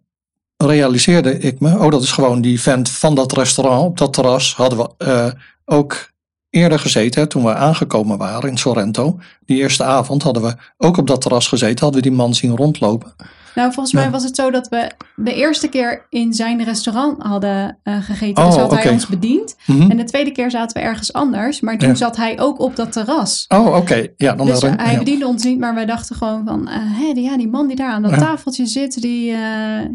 [0.57, 4.55] realiseerde ik me, oh dat is gewoon die vent van dat restaurant op dat terras.
[4.55, 5.27] Hadden we uh,
[5.65, 6.13] ook
[6.51, 9.19] eerder gezeten, toen we aangekomen waren in Sorrento.
[9.47, 12.57] Die eerste avond hadden we ook op dat terras gezeten, hadden we die man zien
[12.57, 13.15] rondlopen.
[13.55, 17.79] Nou, volgens mij was het zo dat we de eerste keer in zijn restaurant hadden
[17.85, 18.45] uh, gegeten.
[18.45, 19.57] dus oh, had hij ons bediend.
[19.67, 19.91] Mhm.
[19.91, 21.61] En de tweede keer zaten we ergens anders.
[21.61, 23.45] Maar toen zat hij ook op dat terras.
[23.49, 24.07] Oh, oké.
[24.17, 26.69] Ja, dan dus hij bediende ons niet, maar wij dachten gewoon van...
[26.69, 29.39] Uh, hé, die, ja, die man die daar aan dat tafeltje zit, die, uh,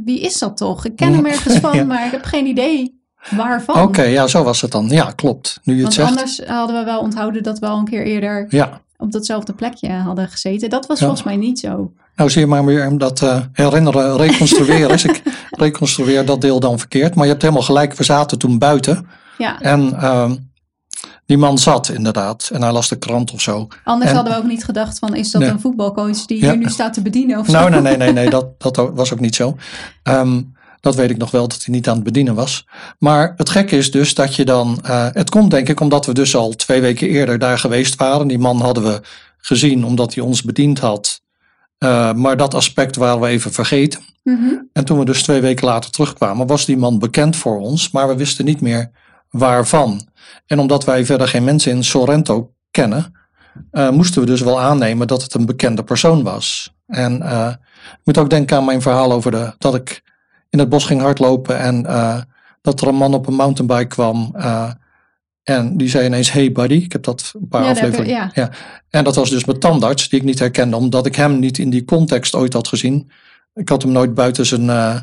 [0.06, 0.86] wie is dat toch?
[0.86, 2.98] Ik ken hem ergens van, maar ik heb geen idee.
[3.30, 3.82] Waarvan?
[3.82, 4.88] Oké, ja, zo was het dan.
[4.90, 5.60] Ja, klopt.
[5.64, 6.18] Nu je Want het zegt.
[6.18, 8.82] anders hadden we wel onthouden dat we al een keer eerder ja.
[8.98, 10.70] op datzelfde plekje hadden gezeten.
[10.70, 11.92] Dat was volgens mij niet zo.
[12.20, 15.06] Nou zie je maar weer dat uh, herinneren, reconstrueren is.
[15.06, 17.16] Ik reconstrueer dat deel dan verkeerd.
[17.16, 19.08] Maar je hebt helemaal gelijk, we zaten toen buiten.
[19.38, 19.62] Ja.
[19.62, 20.32] En uh,
[21.26, 23.68] die man zat inderdaad en hij las de krant of zo.
[23.84, 26.94] Anders hadden we ook niet gedacht van is dat een voetbalcoach die hier nu staat
[26.94, 27.70] te bedienen of nou, zo?
[27.70, 29.58] Nou nee, nee, nee, nee dat, dat was ook niet zo.
[30.04, 32.68] Um, dat weet ik nog wel, dat hij niet aan het bedienen was.
[32.98, 34.80] Maar het gekke is dus dat je dan.
[34.86, 38.28] Uh, het komt denk ik omdat we dus al twee weken eerder daar geweest waren.
[38.28, 39.02] Die man hadden we
[39.38, 41.22] gezien omdat hij ons bediend had.
[41.80, 44.02] Uh, maar dat aspect waren we even vergeten.
[44.24, 44.70] Mm -hmm.
[44.74, 48.08] En toen we dus twee weken later terugkwamen, was die man bekend voor ons, maar
[48.08, 48.92] we wisten niet meer
[49.30, 50.08] waarvan.
[50.46, 53.14] En omdat wij verder geen mensen in Sorrento kennen,
[53.72, 56.74] uh, moesten we dus wel aannemen dat het een bekende persoon was.
[56.88, 57.14] En
[57.92, 60.04] ik moet ook denken aan mijn verhaal over de, dat ik
[60.50, 61.84] in het bos ging hardlopen en
[62.62, 64.36] dat er een man op een mountainbike kwam.
[65.50, 66.76] En die zei ineens, hey buddy.
[66.76, 68.16] Ik heb dat een paar ja, afleveringen.
[68.16, 68.32] Ja.
[68.34, 68.52] ja.
[68.90, 71.70] En dat was dus mijn tandarts, die ik niet herkende, omdat ik hem niet in
[71.70, 73.12] die context ooit had gezien.
[73.54, 74.96] Ik had hem nooit buiten zijn uh,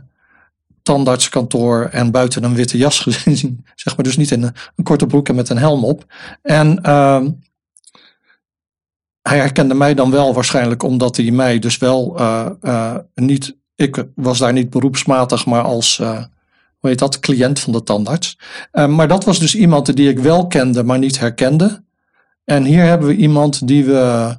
[0.82, 3.64] tandartskantoor en buiten een witte jas gezien.
[3.74, 6.04] Zeg maar dus niet in een, een korte broek en met een helm op.
[6.42, 7.24] En uh,
[9.22, 14.38] hij herkende mij dan wel waarschijnlijk omdat hij mij dus wel uh, niet ik was
[14.38, 16.02] daar niet beroepsmatig, maar als,
[16.86, 18.38] hoe heet dat, cliënt van de tandarts.
[18.72, 21.84] Uh, maar dat was dus iemand die ik wel kende, maar niet herkende.
[22.44, 24.34] En hier hebben we iemand die we.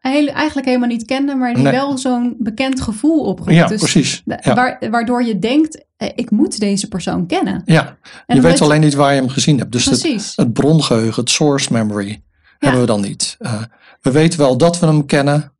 [0.00, 3.52] Eigenlijk helemaal niet kenden, maar die wel zo'n bekend gevoel oproept.
[3.52, 4.22] Ja, dus precies.
[4.24, 4.78] Ja.
[4.90, 7.62] Waardoor je denkt, eh, ik moet deze persoon kennen.
[7.64, 9.72] Ja, je weet alleen niet waar je hem gezien hebt.
[9.72, 12.22] Dus het, het, brongeheugen, het source memory,
[12.58, 13.36] hebben we dan niet.
[13.38, 13.62] Uh,
[14.00, 15.52] we weten wel dat we hem kennen,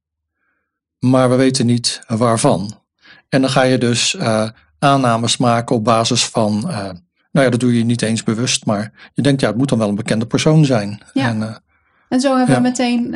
[0.98, 2.80] maar we weten niet waarvan.
[3.28, 4.16] En dan ga je dus
[4.82, 6.60] aannames maken op basis van,
[7.30, 9.78] nou ja, dat doe je niet eens bewust, maar je denkt, ja, het moet dan
[9.78, 11.00] wel een bekende persoon zijn.
[11.12, 11.28] Ja.
[11.28, 11.62] En,
[12.08, 13.14] en zo hebben we meteen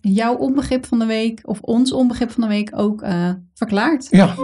[0.00, 3.04] jouw onbegrip van de week, of ons onbegrip van de week ook
[3.54, 4.06] verklaard.
[4.10, 4.34] Ja.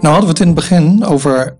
[0.00, 1.56] Nou hadden we het in het begin over,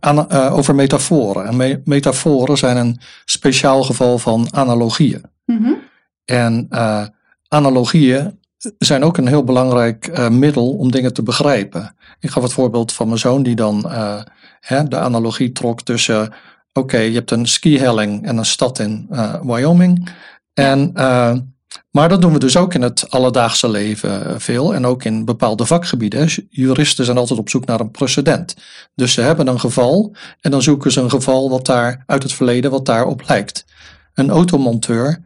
[0.51, 1.47] over metaforen.
[1.47, 5.23] En metaforen zijn een speciaal geval van analogieën.
[5.45, 5.77] Mm
[6.25, 7.05] En uh,
[7.49, 8.41] analogieën
[8.79, 11.97] zijn ook een heel belangrijk uh, middel om dingen te begrijpen.
[12.21, 13.91] Ik gaf het voorbeeld van mijn zoon die dan
[14.61, 16.33] hè, de analogie trok tussen...
[16.73, 19.09] Oké, je hebt een skihelling en een stad in
[19.43, 20.09] Wyoming.
[20.55, 20.93] En
[21.91, 25.25] maar dat doen we dus ook in het alledaagse leven eh, veel en ook in
[25.25, 26.29] bepaalde vakgebieden.
[26.51, 28.57] Juristen zijn altijd op zoek naar een precedent.
[28.95, 32.33] Dus ze hebben een geval en dan zoeken ze een geval wat daar uit het
[32.33, 33.65] verleden wat daarop lijkt.
[34.15, 35.24] Een automonteur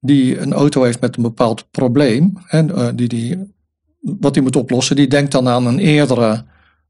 [0.00, 3.52] die een auto heeft met een bepaald probleem, eh, die, die,
[4.00, 6.44] wat hij moet oplossen, die denkt dan aan een eerdere,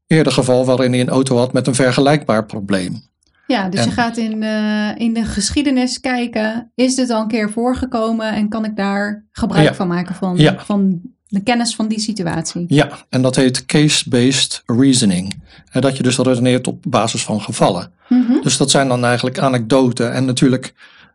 [0.07, 3.07] eerder geval waarin hij een auto had met een vergelijkbaar probleem.
[3.47, 6.71] Ja, dus je gaat in, uh, in de geschiedenis kijken.
[6.75, 11.01] Is dit al een keer voorgekomen en kan ik daar gebruik van maken van, van
[11.27, 12.65] de kennis van die situatie?
[12.67, 15.41] Ja, en dat heet case-based reasoning.
[15.71, 17.91] En dat je dus redeneert op basis van gevallen.
[18.07, 20.13] Mm Dus dat zijn dan eigenlijk anekdoten.
[20.13, 20.73] En natuurlijk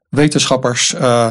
[0.08, 0.94] wetenschappers.
[0.94, 1.30] Uh,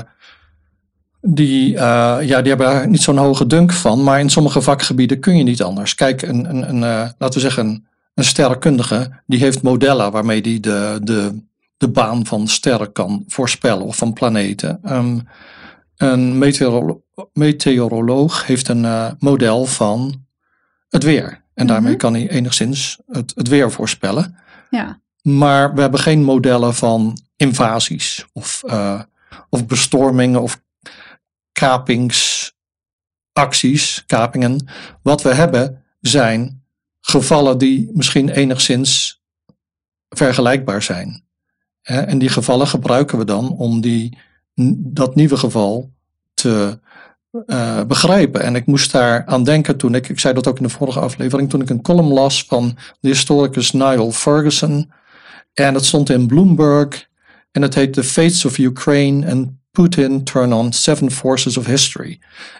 [1.25, 1.79] die, uh,
[2.21, 4.03] ja, die hebben daar niet zo'n hoge dunk van.
[4.03, 5.95] Maar in sommige vakgebieden kun je niet anders.
[5.95, 6.79] Kijk, een, een, een
[7.17, 11.41] laten we zeggen een sterrenkundige die heeft modellen waarmee die de, de,
[11.77, 14.79] de baan van sterren kan voorspellen of van planeten.
[14.85, 15.27] Um,
[15.97, 16.37] een
[17.33, 20.25] meteoroloog heeft een uh, model van
[20.89, 21.41] het weer.
[21.53, 21.99] En daarmee mhm.
[21.99, 24.35] kan hij enigszins het, het weer voorspellen.
[24.69, 24.99] Ja.
[25.21, 29.01] Maar we hebben geen modellen van invasies of, uh,
[29.49, 30.61] of bestormingen of
[31.63, 34.67] kapingsacties, kapingen.
[35.01, 36.63] Wat we hebben zijn
[37.01, 39.21] gevallen die misschien enigszins
[40.09, 41.23] vergelijkbaar zijn.
[41.81, 44.17] En die gevallen gebruiken we dan om die,
[44.75, 45.91] dat nieuwe geval
[46.33, 46.79] te
[47.45, 48.41] uh, begrijpen.
[48.41, 50.99] En ik moest daar aan denken toen ik, ik zei dat ook in de vorige
[50.99, 54.91] aflevering, toen ik een column las van de historicus Niall Ferguson.
[55.53, 57.07] En dat stond in Bloomberg
[57.51, 62.19] en het heet The Fates of Ukraine and Putin Turn on Seven Forces of History.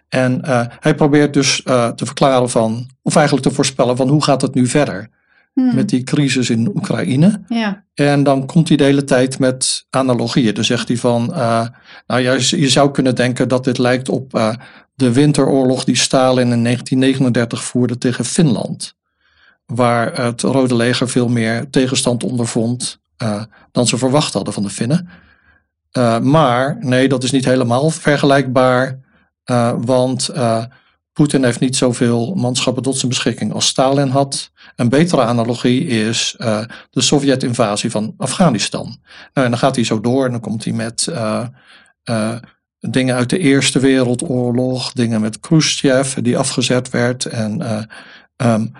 [0.09, 4.23] En uh, hij probeert dus uh, te verklaren van, of eigenlijk te voorspellen van hoe
[4.23, 5.09] gaat het nu verder
[5.53, 5.75] hmm.
[5.75, 7.41] met die crisis in Oekraïne.
[7.47, 7.83] Ja.
[7.93, 10.53] En dan komt hij de hele tijd met analogieën.
[10.53, 11.67] Dan zegt hij van, uh,
[12.07, 14.55] nou ja, je zou kunnen denken dat dit lijkt op
[14.95, 18.95] de winteroorlog die Stalin in 1939 voerde tegen Finland.
[19.65, 22.99] Waar het Rode Leger veel meer tegenstand ondervond
[23.71, 25.09] dan ze verwacht hadden van de Finnen.
[25.97, 28.99] Uh, maar nee, dat is niet helemaal vergelijkbaar,
[29.45, 30.63] uh, want uh,
[31.13, 34.51] Poetin heeft niet zoveel manschappen tot zijn beschikking als Stalin had.
[34.75, 36.35] Een betere analogie is
[36.89, 38.85] de Sovjet-invasie van Afghanistan.
[39.33, 41.11] Nou, en dan gaat hij zo door en dan komt hij met
[42.79, 47.25] dingen uit de Eerste Wereldoorlog, dingen met Khrushchev die afgezet werd.
[47.25, 47.61] En,
[48.35, 48.71] um,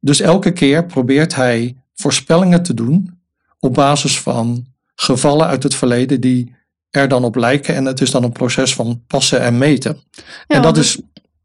[0.00, 3.20] dus elke keer probeert hij voorspellingen te doen
[3.60, 6.54] op basis van gevallen uit het verleden die
[6.90, 7.74] er dan op lijken.
[7.74, 10.00] En het is dan een proces van passen en meten.
[10.46, 11.00] en dat is.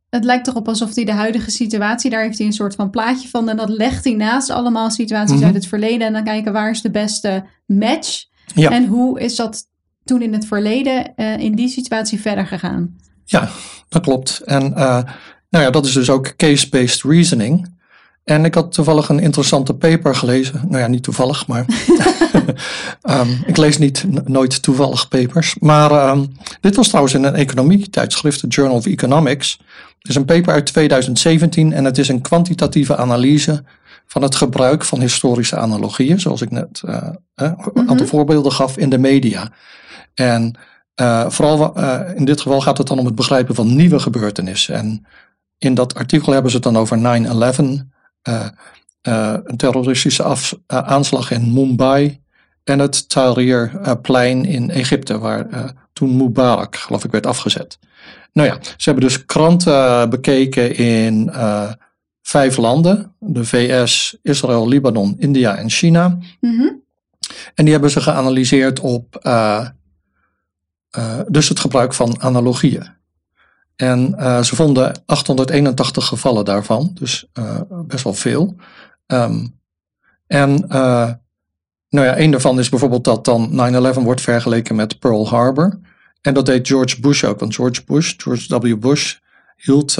[0.10, 2.90] Het lijkt toch op alsof hij de huidige situatie, daar heeft hij een soort van
[2.90, 3.50] plaatje van.
[3.50, 5.46] En dat legt hij naast allemaal situaties mhm.
[5.46, 6.08] uit het verleden.
[6.08, 8.26] En dan kijken waar is de beste match.
[8.56, 8.70] Ja.
[8.72, 9.68] En hoe is dat
[10.04, 12.96] toen in het verleden uh, in die situatie verder gegaan?
[13.26, 13.50] Ja,
[13.90, 14.40] dat klopt.
[14.40, 15.04] En uh,
[15.50, 17.80] nou ja, dat is dus ook case-based reasoning.
[18.24, 20.62] En ik had toevallig een interessante paper gelezen.
[20.68, 21.66] Nou ja, niet toevallig, maar
[23.04, 25.56] um, ik lees niet, nooit toevallig papers.
[25.60, 26.32] Maar um,
[26.62, 29.58] dit was trouwens in een economie-tijdschrift, het Journal of Economics.
[29.98, 33.64] Het is een paper uit 2017 en het is een kwantitatieve analyse
[34.06, 38.06] van het gebruik van historische analogieën, zoals ik net uh, een aantal mhm.
[38.06, 39.52] voorbeelden gaf in de media.
[40.14, 40.58] En
[41.02, 44.76] uh, vooral uh, in dit geval gaat het dan om het begrijpen van nieuwe gebeurtenissen.
[44.76, 45.06] En
[45.58, 47.80] in dat artikel hebben ze het dan over 9-11, uh,
[49.02, 52.20] een terroristische af, uh, aanslag in Mumbai
[52.64, 57.80] en het Tahrirplein in Egypte, waar toen Mubarak, geloof ik, werd afgezet.
[58.34, 61.32] Nou ja, ze hebben dus kranten bekeken in
[62.22, 66.18] vijf landen: de VS, Israël, Libanon, India en China.
[66.40, 66.82] Mm-hmm.
[67.56, 69.20] En die hebben ze geanalyseerd op
[71.28, 73.00] dus het gebruik van analogieën.
[73.82, 78.56] En uh, ze vonden 881 gevallen daarvan, dus uh, best wel veel.
[79.08, 79.60] Um,
[80.28, 81.10] en uh,
[81.90, 85.80] nou ja, een daarvan is bijvoorbeeld dat dan 9-11 wordt vergeleken met Pearl Harbor.
[86.22, 88.80] En dat deed George Bush ook, want George Bush, George W.
[88.80, 89.16] Bush,
[89.56, 89.96] hield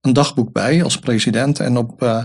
[0.00, 1.60] een dagboek bij als president.
[1.60, 2.22] En op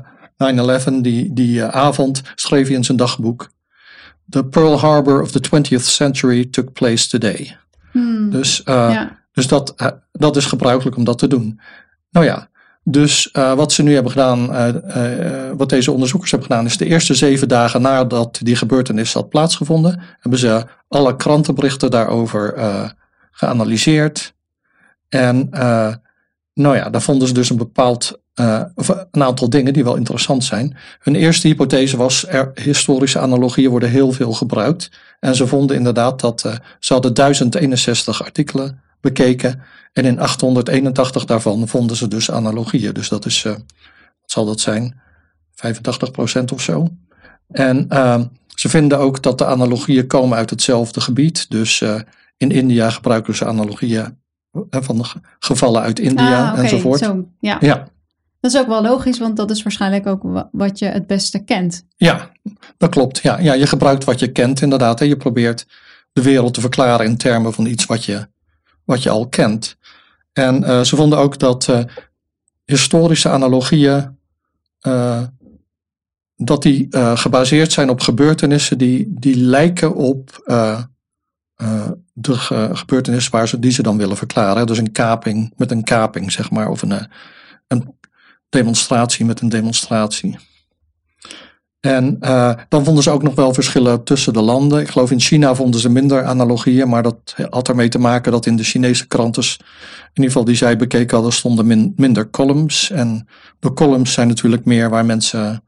[0.89, 3.49] 9-11, die, die avond, schreef hij in zijn dagboek.
[4.29, 7.57] The Pearl Harbor of the 20th century took place today.
[7.91, 8.29] Hmm.
[8.29, 8.63] Dus,
[9.31, 11.59] dus dat, dat is gebruikelijk om dat te doen.
[12.11, 12.49] Nou ja,
[12.83, 16.85] dus uh, wat ze nu hebben gedaan, uh, wat deze onderzoekers hebben gedaan, is de
[16.85, 22.53] eerste zeven dagen nadat die gebeurtenis had plaatsgevonden, hebben ze alle krantenberichten daarover
[23.31, 24.33] geanalyseerd.
[25.09, 25.49] En
[26.53, 30.77] nou ja, daar vonden ze dus een bepaald, een aantal dingen die wel interessant zijn.
[30.99, 34.91] Hun eerste hypothese was, er, historische analogieën worden heel veel gebruikt.
[35.19, 39.61] En ze vonden inderdaad dat ze hadden 1061 artikelen bekeken.
[39.93, 42.93] En in 881 daarvan vonden ze dus analogieën.
[42.93, 43.61] Dus dat is, uh, wat
[44.25, 45.01] zal dat zijn?
[45.51, 46.87] 85% of zo.
[47.47, 51.49] En uh, ze vinden ook dat de analogieën komen uit hetzelfde gebied.
[51.49, 51.99] Dus uh,
[52.37, 54.17] in India gebruiken ze analogieën
[54.69, 55.05] van
[55.39, 56.63] gevallen uit India ah, okay.
[56.63, 56.99] enzovoort.
[56.99, 57.57] Zo, ja.
[57.59, 57.87] ja.
[58.39, 61.85] Dat is ook wel logisch, want dat is waarschijnlijk ook wat je het beste kent.
[61.95, 62.31] Ja,
[62.77, 63.19] dat klopt.
[63.19, 65.01] Ja, ja je gebruikt wat je kent inderdaad.
[65.01, 65.67] En je probeert
[66.13, 68.27] de wereld te verklaren in termen van iets wat je
[68.89, 69.77] wat je al kent.
[70.33, 71.79] En uh, ze vonden ook dat uh,
[72.65, 74.17] historische analogieën,
[74.81, 75.23] uh,
[76.35, 80.43] dat die gebaseerd zijn op gebeurtenissen die, die lijken op
[82.13, 82.37] de
[82.73, 84.67] gebeurtenis waar ze, die ze dan willen verklaren.
[84.67, 87.07] Dus een kaping met een kaping, zeg maar, of een,
[87.67, 87.95] een
[88.49, 90.37] demonstratie met een demonstratie.
[91.79, 94.79] En uh, dan vonden ze ook nog wel verschillen tussen de landen.
[94.79, 98.45] Ik geloof in China vonden ze minder analogieën, maar dat had ermee te maken dat
[98.45, 99.57] in de Chinese kranten, in
[100.13, 102.91] ieder geval die zij bekeken hadden, stonden minder columns.
[102.91, 103.27] En
[103.59, 105.63] de columns zijn natuurlijk meer waar mensen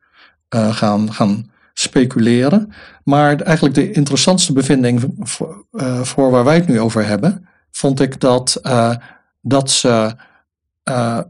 [0.56, 2.74] uh, gaan, gaan speculeren.
[3.04, 8.00] Maar eigenlijk de interessantste bevinding voor, uh, voor, waar wij het nu over hebben, vond
[8.00, 8.62] ik dat,
[9.42, 10.16] dat ze,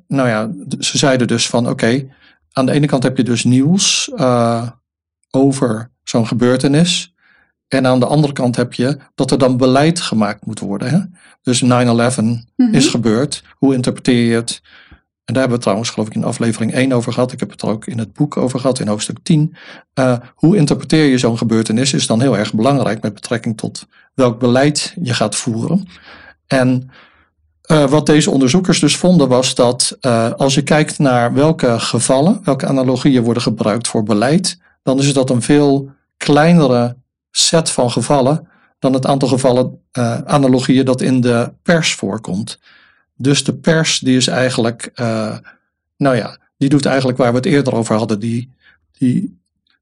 [0.08, 2.08] nou ja, ze zeiden dus van oké.
[2.54, 4.70] Aan de ene kant heb je dus nieuws uh,
[5.32, 7.14] over zo'n gebeurtenis.
[7.68, 10.90] En aan de andere kant heb je dat er dan beleid gemaakt moet worden.
[10.90, 11.00] Hè?
[11.42, 13.44] Dus 9-11 mm is gebeurd.
[13.58, 14.62] Hoe interpreteer je het?
[15.26, 17.32] En daar hebben we trouwens, geloof ik, in aflevering 1 over gehad.
[17.32, 19.56] Ik heb het er ook in het boek over gehad, in hoofdstuk 10.
[20.00, 24.40] Uh, hoe interpreteer je zo'n gebeurtenis is dan heel erg belangrijk met betrekking tot welk
[24.40, 25.88] beleid je gaat voeren.
[26.48, 26.90] En
[27.68, 32.42] uh, wat deze onderzoekers dus vonden was dat uh, als je kijkt naar welke gevallen,
[32.44, 36.96] welke analogieën worden gebruikt voor beleid, dan is dat een veel kleinere
[37.32, 38.48] set van gevallen
[38.80, 42.60] dan het aantal gevallen uh, analogieën dat in de pers voorkomt.
[43.16, 44.92] Dus de pers die is eigenlijk,
[45.98, 48.54] nou ja, die doet eigenlijk waar we het eerder over hadden, die,
[48.98, 49.41] die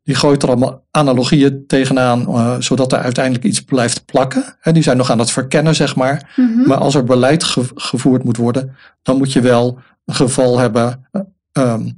[0.10, 4.58] die gooit er allemaal analogieën tegenaan, uh, zodat er uiteindelijk iets blijft plakken.
[4.60, 6.34] He, die zijn nog aan het verkennen, zeg maar.
[6.36, 6.68] Mm -hmm.
[6.68, 11.08] Maar als er beleid ge gevoerd moet worden, dan moet je wel een geval hebben,
[11.12, 11.22] uh,
[11.54, 11.96] um,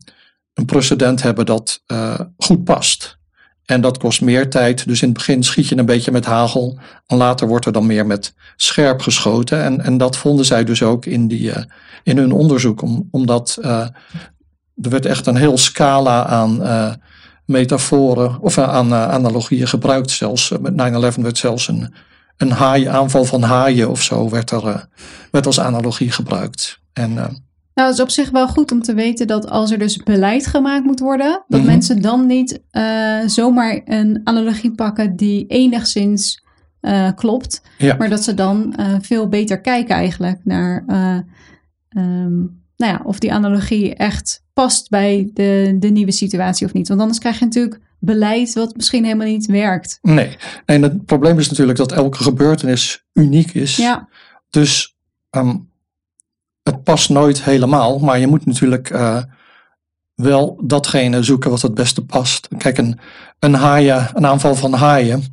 [0.53, 3.18] een precedent hebben dat uh, goed past.
[3.66, 4.88] En dat kost meer tijd.
[4.88, 6.80] Dus in het begin schiet je een beetje met hagel.
[7.05, 9.64] En later wordt er dan meer met scherp geschoten.
[9.64, 11.51] En, en dat vonden zij dus ook in, die,
[12.03, 12.82] in hun onderzoek.
[12.82, 13.91] Om, omdat er
[14.76, 16.62] werd echt een heel scala aan
[17.52, 20.12] metaforen of aan uh, analogieën gebruikt.
[20.12, 21.93] Zelfs eh, met 9-11 werd zelfs een,
[22.38, 24.88] een haaien, aanval van haaien of zo werd, er,
[25.32, 26.80] werd als analogie gebruikt.
[26.93, 29.97] En, nou, het is op zich wel goed om te weten dat als er dus
[29.97, 31.70] beleid gemaakt moet worden, dat mhm.
[31.70, 32.62] mensen dan niet
[33.26, 36.43] zomaar een analogie pakken die enigszins
[37.16, 37.62] klopt,
[37.97, 40.86] maar dat ze dan veel beter kijken eigenlijk naar
[41.97, 46.88] um, nou ja, of die analogie echt past bij de, de nieuwe situatie of niet.
[46.88, 49.99] Want anders krijg je natuurlijk beleid wat misschien helemaal niet werkt.
[50.01, 53.75] Nee, en het probleem is natuurlijk dat elke gebeurtenis uniek is.
[53.75, 54.07] Ja.
[54.49, 54.95] Dus
[55.29, 55.69] um,
[56.63, 59.23] het past nooit helemaal, maar je moet natuurlijk uh,
[60.15, 62.47] wel datgene zoeken wat het beste past.
[62.57, 62.99] Kijk, een,
[63.39, 65.23] een haaien, een aanval van haaien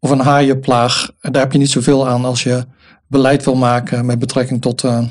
[0.00, 2.66] of een haaienplaag, daar heb je niet zoveel aan als je
[3.06, 5.04] beleid wil maken met betrekking tot uh,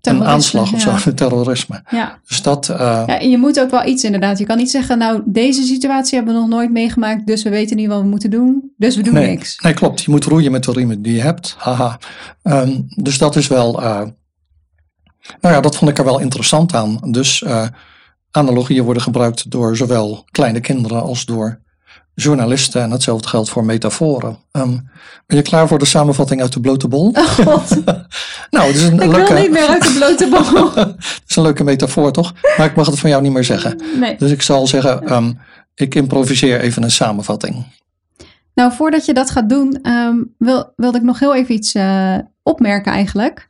[0.00, 1.82] een aanslag of zo, terrorisme.
[1.90, 2.18] Ja.
[2.26, 2.68] Dus dat.
[2.68, 2.76] Uh,
[3.06, 4.38] ja, en je moet ook wel iets inderdaad.
[4.38, 7.76] Je kan niet zeggen, nou, deze situatie hebben we nog nooit meegemaakt, dus we weten
[7.76, 9.58] niet wat we moeten doen, dus we doen niks.
[9.58, 10.02] Nee, klopt.
[10.02, 11.54] Je moet roeien met de riemen die je hebt.
[11.58, 11.98] Haha.
[12.42, 13.82] Um, dus dat is wel.
[13.82, 14.02] Uh,
[15.40, 16.98] nou ja, dat vond ik er wel interessant aan.
[17.10, 17.66] Dus uh,
[18.30, 21.60] analogieën worden gebruikt door zowel kleine kinderen als door
[22.22, 24.38] journalisten en hetzelfde geldt voor metaforen.
[24.52, 24.88] Um,
[25.26, 27.08] ben je klaar voor de samenvatting uit de blote bol?
[27.08, 27.84] Oh god.
[28.50, 29.32] nou, het is een ik leuke...
[29.32, 30.74] wil niet meer uit de blote bol.
[30.84, 32.32] het is een leuke metafoor, toch?
[32.56, 33.80] Maar ik mag het van jou niet meer zeggen.
[34.00, 34.16] Nee.
[34.16, 35.38] Dus ik zal zeggen, um,
[35.74, 37.64] ik improviseer even een samenvatting.
[38.54, 42.18] Nou, voordat je dat gaat doen, um, wil, wilde ik nog heel even iets uh,
[42.42, 43.48] opmerken eigenlijk.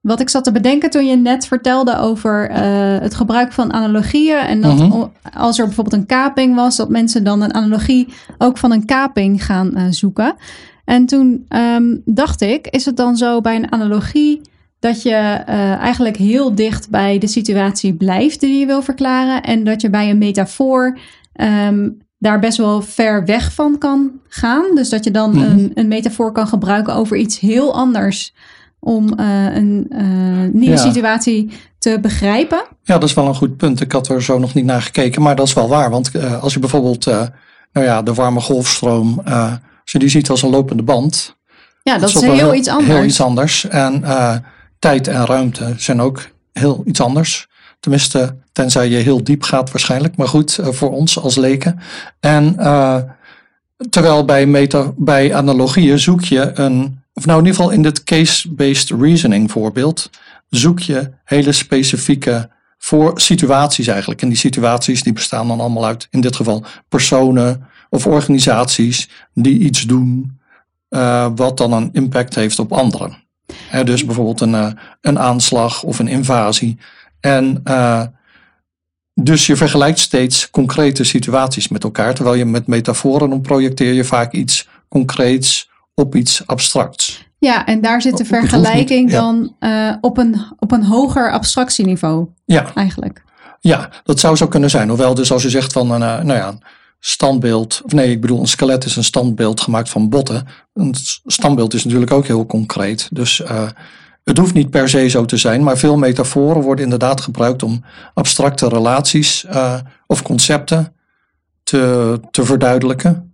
[0.00, 2.62] Wat ik zat te bedenken toen je net vertelde over eh,
[3.00, 4.38] het gebruik van analogieën.
[4.38, 5.04] En dat mhm.
[5.34, 9.44] als er bijvoorbeeld een kaping was, dat mensen dan een analogie ook van een kaping
[9.44, 10.34] gaan uh, zoeken.
[10.84, 14.40] En toen ehm, dacht ik, is het dan zo bij een analogie
[14.78, 15.10] dat je
[15.48, 19.42] uh, eigenlijk heel dicht bij de situatie blijft die je wil verklaren.
[19.42, 20.98] En dat je bij een metafoor
[21.34, 24.74] um, daar best wel ver weg van kan gaan.
[24.74, 25.44] Dus dat je dan mhm.
[25.44, 28.34] een, een metafoor kan gebruiken over iets heel anders
[28.80, 32.66] om uh, een uh, nieuwe situatie te begrijpen.
[32.82, 33.80] Ja, dat is wel een goed punt.
[33.80, 35.90] Ik had er zo nog niet naar gekeken, maar dat is wel waar.
[35.90, 37.04] Want uh, als je bijvoorbeeld
[37.72, 39.20] nou ja, de warme golfstroom,
[39.82, 41.36] als je die ziet als een lopende band.
[41.82, 42.88] Ja, dat, is heel, heel, iets anders.
[42.88, 43.68] Heel iets anders.
[43.68, 44.04] En
[44.78, 47.48] tijd en ruimte zijn ook heel iets anders.
[47.80, 50.16] Tenminste, tenzij je heel diep gaat waarschijnlijk.
[50.16, 51.80] Maar goed, voor ons als leken.
[52.20, 52.56] En
[53.90, 58.04] terwijl bij, meta, bij analogieën zoek je een of nou in ieder geval in dit
[58.04, 60.10] case-based reasoning voorbeeld,
[60.48, 64.22] zoek je hele specifieke voor situaties eigenlijk.
[64.22, 69.58] En die situaties die bestaan dan allemaal uit, in dit geval, personen of organisaties die
[69.58, 70.38] iets doen
[70.90, 73.24] uh, wat dan een impact heeft op anderen.
[73.84, 76.78] dus bijvoorbeeld een, uh, een aanslag of een invasie.
[77.20, 78.02] En uh,
[79.14, 84.04] dus je vergelijkt steeds concrete situaties met elkaar, terwijl je met metaforen dan projecteer je
[84.04, 85.67] vaak iets concreets
[85.98, 87.26] op iets abstracts.
[87.38, 92.28] Ja, en daar zit de vergelijking dan uh, op, een, op een hoger abstractieniveau.
[92.44, 92.74] Ja.
[92.74, 93.24] Eigenlijk.
[93.60, 94.88] Ja, dat zou zo kunnen zijn.
[94.88, 96.58] Hoewel dus als je zegt van een, uh, nou ja,
[96.98, 100.46] standbeeld, of nee, ik bedoel een skelet is een standbeeld gemaakt van botten.
[100.74, 100.94] Een
[101.24, 103.08] standbeeld is natuurlijk ook heel concreet.
[103.12, 103.68] Dus uh,
[104.24, 107.84] het hoeft niet per se zo te zijn, maar veel metaforen worden inderdaad gebruikt om
[108.14, 109.46] abstracte relaties
[110.06, 110.92] of concepten
[111.62, 113.27] te, te verduidelijken.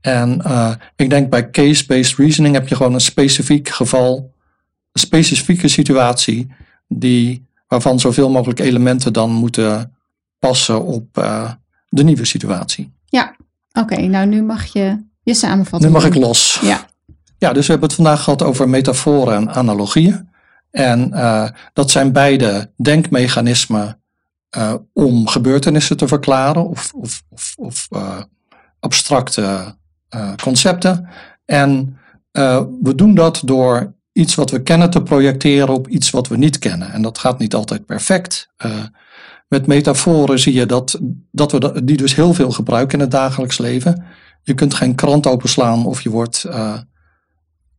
[0.00, 4.34] En uh, ik denk bij case-based reasoning heb je gewoon een specifiek geval,
[4.92, 6.52] een specifieke situatie,
[6.88, 9.94] die, waarvan zoveel mogelijk elementen dan moeten
[10.38, 11.50] passen op uh,
[11.88, 12.92] de nieuwe situatie.
[13.04, 13.36] Ja,
[13.72, 14.00] oké.
[14.00, 15.88] nou, nu mag je je samenvatten.
[15.88, 16.58] Nu mag ik los.
[16.62, 16.88] Ja.
[17.38, 20.28] Ja, dus we hebben het vandaag gehad over metaforen en analogieën.
[20.70, 24.00] En uh, dat zijn beide denkmechanismen
[24.92, 27.88] om gebeurtenissen te verklaren of, of, of, of
[28.80, 29.74] abstracte
[30.14, 31.08] uh, concepten.
[31.44, 31.98] En
[32.32, 36.36] uh, we doen dat door iets wat we kennen te projecteren op iets wat we
[36.36, 36.92] niet kennen.
[36.92, 38.50] En dat gaat niet altijd perfect.
[38.64, 38.72] Uh,
[39.48, 40.98] met metaforen zie je dat,
[41.30, 44.04] dat we die dus heel veel gebruiken in het dagelijks leven.
[44.42, 46.42] Je kunt geen krant openslaan of je wordt.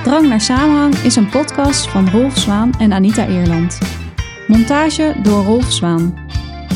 [0.03, 4.02] Drang naar samenhang is een podcast van Rolf Zwaan en Anita Eerland.
[4.47, 6.13] Montage door Rolf Zwaan.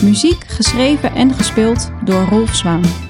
[0.04, 3.07] Muziek geschreven en gespeeld door Rolf Zwaan.